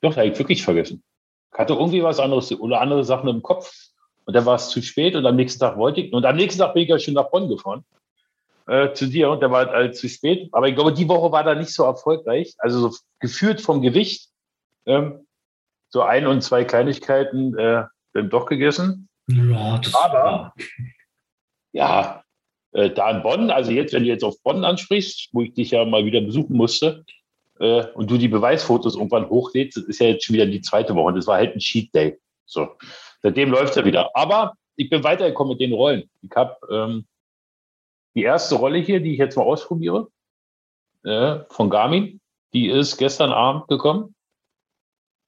[0.04, 1.02] Doch, da habe ich wirklich vergessen.
[1.52, 3.72] Ich hatte irgendwie was anderes oder andere Sachen im Kopf
[4.26, 6.12] und dann war es zu spät und am nächsten Tag wollte ich.
[6.12, 7.84] Und am nächsten Tag bin ich ja schon nach Bonn gefahren.
[8.66, 10.50] Äh, zu dir und der war halt äh, zu spät.
[10.52, 12.54] Aber ich glaube, die Woche war da nicht so erfolgreich.
[12.58, 14.28] Also so geführt vom Gewicht.
[14.84, 15.26] Ähm,
[15.88, 19.08] so ein und zwei Kleinigkeiten äh, dann doch gegessen.
[19.28, 20.52] ja Aber-
[21.72, 22.24] Ja,
[22.72, 25.70] äh, da in Bonn, also jetzt, wenn du jetzt auf Bonn ansprichst, wo ich dich
[25.70, 27.04] ja mal wieder besuchen musste,
[27.64, 30.94] äh, und du die Beweisfotos irgendwann hochlädst, das ist ja jetzt schon wieder die zweite
[30.94, 31.14] Woche.
[31.14, 32.18] Das war halt ein Cheat Day.
[32.44, 32.68] So.
[33.22, 34.10] Seitdem läuft er wieder.
[34.14, 36.10] Aber ich bin weitergekommen mit den Rollen.
[36.20, 37.06] Ich habe ähm,
[38.14, 40.08] die erste Rolle hier, die ich jetzt mal ausprobiere,
[41.04, 42.20] äh, von Garmin,
[42.52, 44.14] die ist gestern Abend gekommen.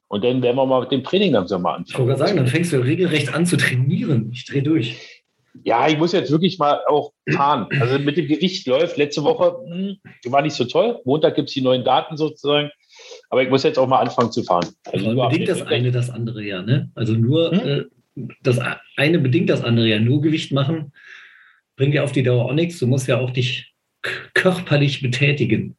[0.09, 2.07] Und dann werden wir mal mit dem Training langsam mal Ich wollte anfangen.
[2.09, 4.31] gerade sagen, dann fängst du regelrecht an zu trainieren.
[4.33, 5.16] Ich drehe durch.
[5.65, 7.69] Ja, ich muss jetzt wirklich mal auch fahren.
[7.81, 8.97] Also mit dem Gewicht läuft.
[8.97, 9.97] Letzte Woche hm,
[10.33, 11.01] war nicht so toll.
[11.05, 12.71] Montag gibt es die neuen Daten sozusagen.
[13.31, 14.69] Aber ich muss jetzt auch mal anfangen zu fahren.
[14.93, 16.91] Also bedingt das eine das andere ja, ne?
[16.95, 17.69] Also nur Hm?
[17.69, 17.85] äh,
[18.43, 18.59] das
[18.97, 19.99] eine bedingt das andere ja.
[19.99, 20.93] Nur Gewicht machen
[21.77, 22.79] bringt ja auf die Dauer auch nichts.
[22.79, 23.73] Du musst ja auch dich
[24.35, 25.77] körperlich betätigen.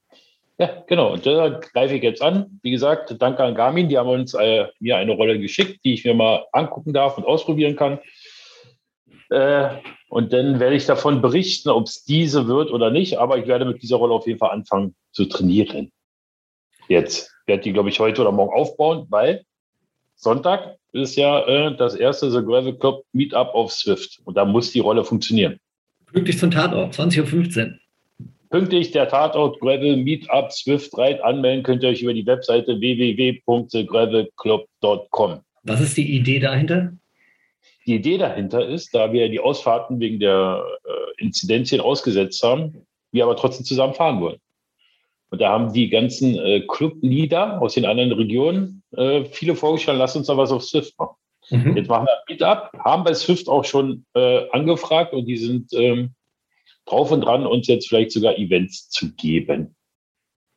[0.60, 1.14] Ja, genau.
[1.14, 2.60] Und da greife ich jetzt an.
[2.64, 3.90] Wie gesagt, danke an Garmin.
[3.90, 7.26] Die haben uns äh, mir eine Rolle geschickt, die ich mir mal angucken darf und
[7.26, 8.00] ausprobieren kann.
[9.30, 9.70] Äh,
[10.10, 13.20] und dann werde ich davon berichten, ob es diese wird oder nicht.
[13.20, 15.92] Aber ich werde mit dieser Rolle auf jeden Fall anfangen zu trainieren.
[16.88, 19.44] Jetzt werde die, glaube ich, heute oder morgen aufbauen, weil
[20.16, 24.20] Sonntag ist ja äh, das erste The Gravel Club Meetup auf Swift.
[24.26, 25.60] Und da muss die Rolle funktionieren.
[26.12, 27.74] Pünktlich zum Tatort, 20.15 Uhr.
[28.50, 35.40] Pünktlich der Tatort Gravel Meetup Swift Ride anmelden könnt ihr euch über die Webseite www.gravelclub.com.
[35.64, 36.94] Was ist die Idee dahinter?
[37.88, 43.24] Die Idee dahinter ist, da wir die Ausfahrten wegen der äh, Inzidenzien ausgesetzt haben, wir
[43.24, 44.40] aber trotzdem zusammen fahren wollen.
[45.30, 50.18] Und da haben die ganzen äh, Club-Leader aus den anderen Regionen äh, viele vorgeschlagen, lasst
[50.18, 51.16] uns da was auf Swift machen.
[51.50, 51.78] Mhm.
[51.78, 55.72] Jetzt machen wir ein Meetup, haben bei Swift auch schon äh, angefragt und die sind
[55.74, 56.14] ähm,
[56.86, 59.76] drauf und dran, uns jetzt vielleicht sogar Events zu geben.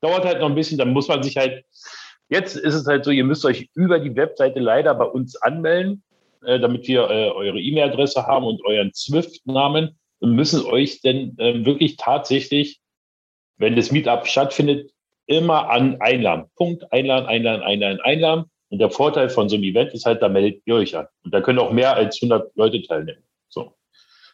[0.01, 1.64] Dauert halt noch ein bisschen, dann muss man sich halt,
[2.28, 6.03] jetzt ist es halt so, ihr müsst euch über die Webseite leider bei uns anmelden,
[6.45, 11.64] äh, damit wir äh, eure E-Mail-Adresse haben und euren Swift-Namen und müssen euch dann äh,
[11.64, 12.80] wirklich tatsächlich,
[13.57, 14.91] wenn das Meetup stattfindet,
[15.26, 16.47] immer an einladen.
[16.57, 18.45] Punkt, einladen, einladen, einladen, einladen.
[18.68, 21.07] Und der Vorteil von so einem Event ist halt, da meldet ihr euch an.
[21.24, 23.22] Und da können auch mehr als 100 Leute teilnehmen.
[23.49, 23.74] So.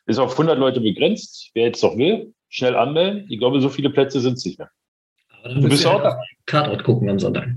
[0.06, 1.50] Ist auf 100 Leute begrenzt.
[1.54, 3.26] Wer jetzt noch will, schnell anmelden.
[3.28, 4.70] Ich glaube, so viele Plätze sind es nicht mehr.
[5.38, 6.20] Aber dann Du bist auch da.
[6.46, 7.48] Tatort gucken am Sonntag.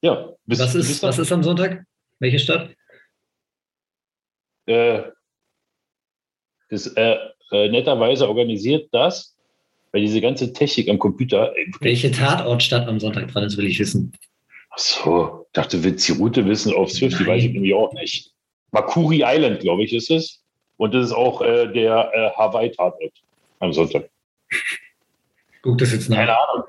[0.00, 0.30] Ja.
[0.46, 1.84] Bist, Was ist, was ist am Sonntag?
[2.18, 2.70] Welche Stadt?
[4.70, 5.02] Äh,
[6.70, 7.16] das, äh,
[7.52, 9.36] äh, netterweise organisiert das,
[9.92, 11.52] weil diese ganze Technik am Computer.
[11.54, 14.12] Wirklich- Welche Tatortstadt am Sonntag dran ist, will ich wissen.
[14.70, 17.74] Ach so, ich dachte, du willst die Route wissen auf Swift, die weiß ich nämlich
[17.74, 18.32] auch nicht.
[18.70, 20.42] Makuri Island, glaube ich, ist es.
[20.76, 23.12] Und das ist auch äh, der äh, Hawaii-Tatort
[23.58, 24.08] am Sonntag.
[25.62, 26.16] Guck das jetzt nach.
[26.18, 26.64] Keine Ahnung.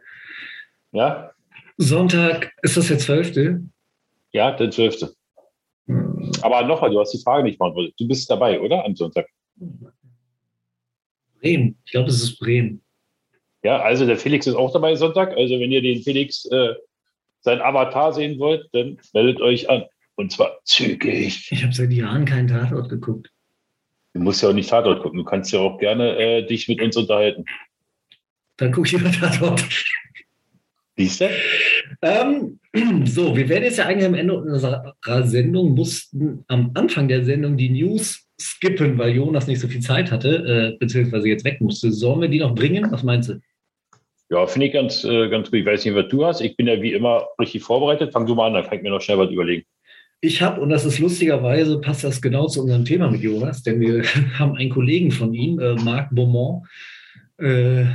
[0.93, 1.31] Ja,
[1.77, 3.61] Sonntag, ist das der 12.?
[4.33, 5.13] ja, der 12.
[6.41, 7.93] Aber nochmal, du hast die Frage nicht beantwortet.
[7.97, 8.85] Du bist dabei, oder?
[8.85, 9.27] Am Sonntag.
[11.39, 11.77] Bremen.
[11.85, 12.81] Ich glaube, es ist Bremen.
[13.63, 15.35] Ja, also der Felix ist auch dabei Sonntag.
[15.37, 16.73] Also wenn ihr den Felix äh,
[17.41, 19.85] sein Avatar sehen wollt, dann meldet euch an.
[20.15, 21.51] Und zwar zügig.
[21.51, 23.31] Ich habe seit Jahren keinen Tatort geguckt.
[24.13, 25.19] Du musst ja auch nicht Tatort gucken.
[25.19, 27.45] Du kannst ja auch gerne äh, dich mit uns unterhalten.
[28.57, 29.63] Dann gucke ich über Tatort.
[30.97, 31.29] Siehst du?
[32.01, 32.59] Ähm,
[33.05, 37.57] so, wir werden jetzt ja eigentlich am Ende unserer Sendung, mussten am Anfang der Sendung
[37.57, 41.91] die News skippen, weil Jonas nicht so viel Zeit hatte, äh, beziehungsweise jetzt weg musste.
[41.91, 42.91] Sollen wir die noch bringen?
[42.91, 43.39] Was meinst du?
[44.29, 45.59] Ja, finde ich ganz, äh, ganz gut.
[45.59, 46.41] Ich weiß nicht, was du hast.
[46.41, 48.13] Ich bin ja wie immer richtig vorbereitet.
[48.13, 49.65] Fang du mal an, dann kann ich mir noch schnell was überlegen.
[50.21, 53.79] Ich habe, und das ist lustigerweise, passt das genau zu unserem Thema mit Jonas, denn
[53.79, 54.03] wir
[54.39, 56.65] haben einen Kollegen von ihm, äh, Marc Beaumont,
[57.37, 57.85] äh,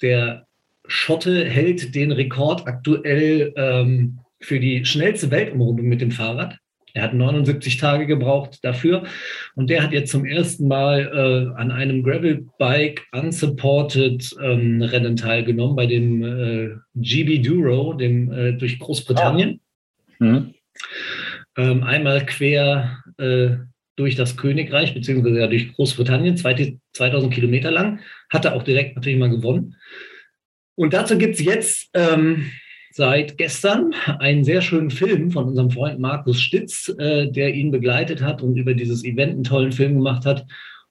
[0.00, 0.46] der
[0.86, 6.58] Schotte hält den Rekord aktuell ähm, für die schnellste Weltumrundung mit dem Fahrrad.
[6.96, 9.02] Er hat 79 Tage gebraucht dafür
[9.56, 15.74] und der hat jetzt zum ersten Mal äh, an einem Gravelbike unsupported ähm, Rennen teilgenommen
[15.74, 19.60] bei dem äh, GB Duro, dem äh, durch Großbritannien.
[20.20, 20.24] Ah.
[20.24, 20.54] Mhm.
[21.56, 23.56] Ähm, einmal quer äh,
[23.96, 29.18] durch das Königreich, beziehungsweise ja durch Großbritannien, 2000 Kilometer lang, hat er auch direkt natürlich
[29.18, 29.76] mal gewonnen.
[30.76, 32.50] Und dazu gibt es jetzt ähm,
[32.90, 38.22] seit gestern einen sehr schönen Film von unserem Freund Markus Stitz, äh, der ihn begleitet
[38.22, 40.46] hat und über dieses Event einen tollen Film gemacht hat.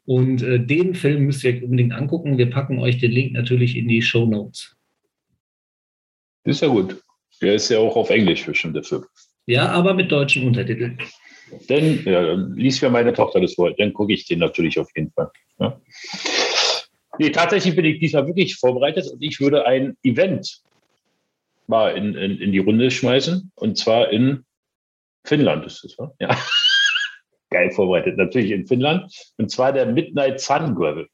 [0.06, 2.38] Und äh, den Film müsst ihr unbedingt angucken.
[2.38, 4.76] Wir packen euch den Link natürlich in die Show Notes.
[6.44, 7.02] Ist ja gut.
[7.42, 9.06] Der ist ja auch auf Englisch bestimmt, der Film.
[9.46, 11.00] Ja, aber mit deutschen Untertiteln.
[11.68, 15.12] Dann ja, liest mir meine Tochter das vor, dann gucke ich den natürlich auf jeden
[15.12, 15.30] Fall.
[15.60, 15.80] Ja.
[17.20, 20.62] Nee, tatsächlich bin ich diesmal wirklich vorbereitet und ich würde ein Event
[21.68, 23.52] mal in, in, in die Runde schmeißen.
[23.56, 24.46] Und zwar in
[25.24, 26.38] Finnland ist es, ja.
[27.50, 29.14] Geil vorbereitet, natürlich in Finnland.
[29.38, 31.08] Und zwar der Midnight Sun Gravel.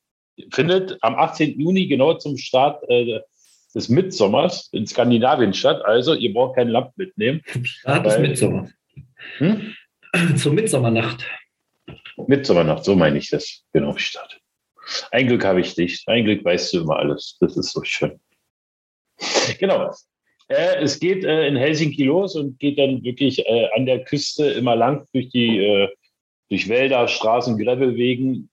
[0.54, 1.60] Findet am 18.
[1.60, 3.20] Juni genau zum Start äh,
[3.76, 5.84] des Mitsommers in Skandinavien statt.
[5.84, 7.42] Also ihr braucht kein Lamp mitnehmen.
[7.64, 8.72] Start des Mitsommers.
[9.38, 9.76] Hm?
[10.38, 11.26] Zur Mitsommernacht.
[12.28, 13.64] Mitsommernacht, so meine ich das.
[13.74, 14.39] Genau, Start.
[15.12, 16.04] Ein Glück habe ich dich.
[16.08, 17.38] Ein Glück weißt du immer alles.
[17.40, 18.20] Das ist so schön.
[19.60, 19.92] Genau.
[20.48, 24.46] Äh, es geht äh, in Helsinki los und geht dann wirklich äh, an der Küste
[24.52, 25.90] immer lang durch die äh,
[26.50, 28.50] durch Wälder, Straßen, Gravelwegen.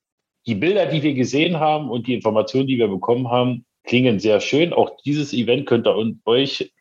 [0.46, 4.40] Die Bilder, die wir gesehen haben und die Informationen, die wir bekommen haben, klingen sehr
[4.40, 4.72] schön.
[4.72, 6.72] Auch dieses Event könnt ihr euch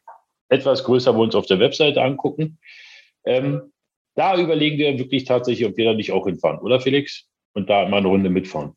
[0.49, 2.59] etwas größer bei uns auf der Webseite angucken.
[3.25, 3.71] Ähm,
[4.15, 7.27] da überlegen wir wirklich tatsächlich, ob wir da nicht auch hinfahren, oder Felix?
[7.53, 8.75] Und da mal eine Runde mitfahren.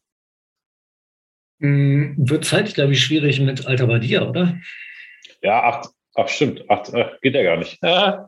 [1.60, 4.58] Hm, wird zeitlich, glaube ich, schwierig mit Alta Badia, oder?
[5.42, 6.64] Ja, acht, Ach, stimmt.
[6.66, 6.82] Ach,
[7.22, 7.78] geht ja gar nicht.
[7.80, 8.18] äh,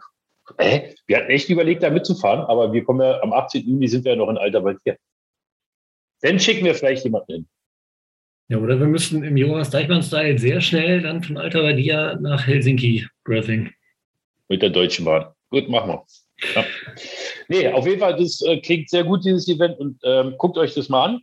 [1.07, 3.67] wir hatten echt überlegt, da mitzufahren, aber wir kommen ja am 18.
[3.67, 4.97] Juni sind wir ja noch in Alter bei dir.
[6.23, 7.49] Dann schicken wir vielleicht jemanden hin.
[8.49, 13.09] Ja, oder wir müssen im Jonas Deichmann-Style sehr schnell dann von Alta Badia nach Helsinki
[13.25, 13.73] Graveling.
[14.49, 15.33] Mit der Deutschen Bahn.
[15.51, 16.05] Gut, machen wir.
[16.55, 16.65] Ja.
[17.49, 19.79] Nee, auf jeden Fall, das äh, klingt sehr gut, dieses Event.
[19.81, 21.23] Und ähm, guckt euch das mal an.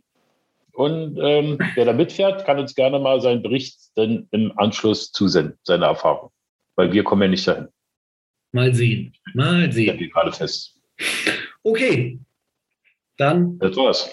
[0.78, 5.58] Und ähm, wer da mitfährt, kann uns gerne mal seinen Bericht dann im Anschluss zusenden,
[5.64, 6.30] seine Erfahrung
[6.78, 7.68] weil wir kommen ja nicht dahin.
[8.52, 9.12] Mal sehen.
[9.34, 10.00] Mal sehen.
[10.00, 10.80] Ich gerade fest.
[11.64, 12.20] Okay.
[13.16, 13.58] Dann.
[13.58, 14.08] Das war's.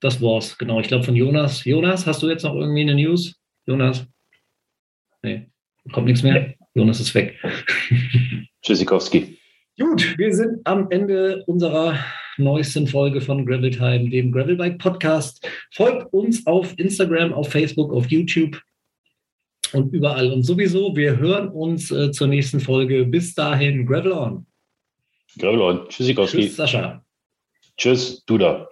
[0.00, 0.80] Das war's, genau.
[0.80, 1.64] Ich glaube von Jonas.
[1.66, 3.38] Jonas, hast du jetzt noch irgendwie eine News?
[3.66, 4.06] Jonas?
[5.22, 5.50] Nee,
[5.92, 6.54] kommt nichts mehr.
[6.74, 7.38] Jonas ist weg.
[8.62, 9.38] Tschüssikowski.
[9.78, 11.98] Gut, wir sind am Ende unserer
[12.38, 15.46] neuesten Folge von Gravel Time, dem Gravelbike Podcast.
[15.72, 18.60] Folgt uns auf Instagram, auf Facebook, auf YouTube
[19.72, 20.32] und überall.
[20.32, 23.04] Und sowieso, wir hören uns äh, zur nächsten Folge.
[23.04, 24.46] Bis dahin, Gravel on.
[25.38, 25.88] Gravel on.
[25.88, 26.42] Tschüssikowski.
[26.42, 27.04] Tschüss, Sascha.
[27.76, 28.68] Tschüss, Duda.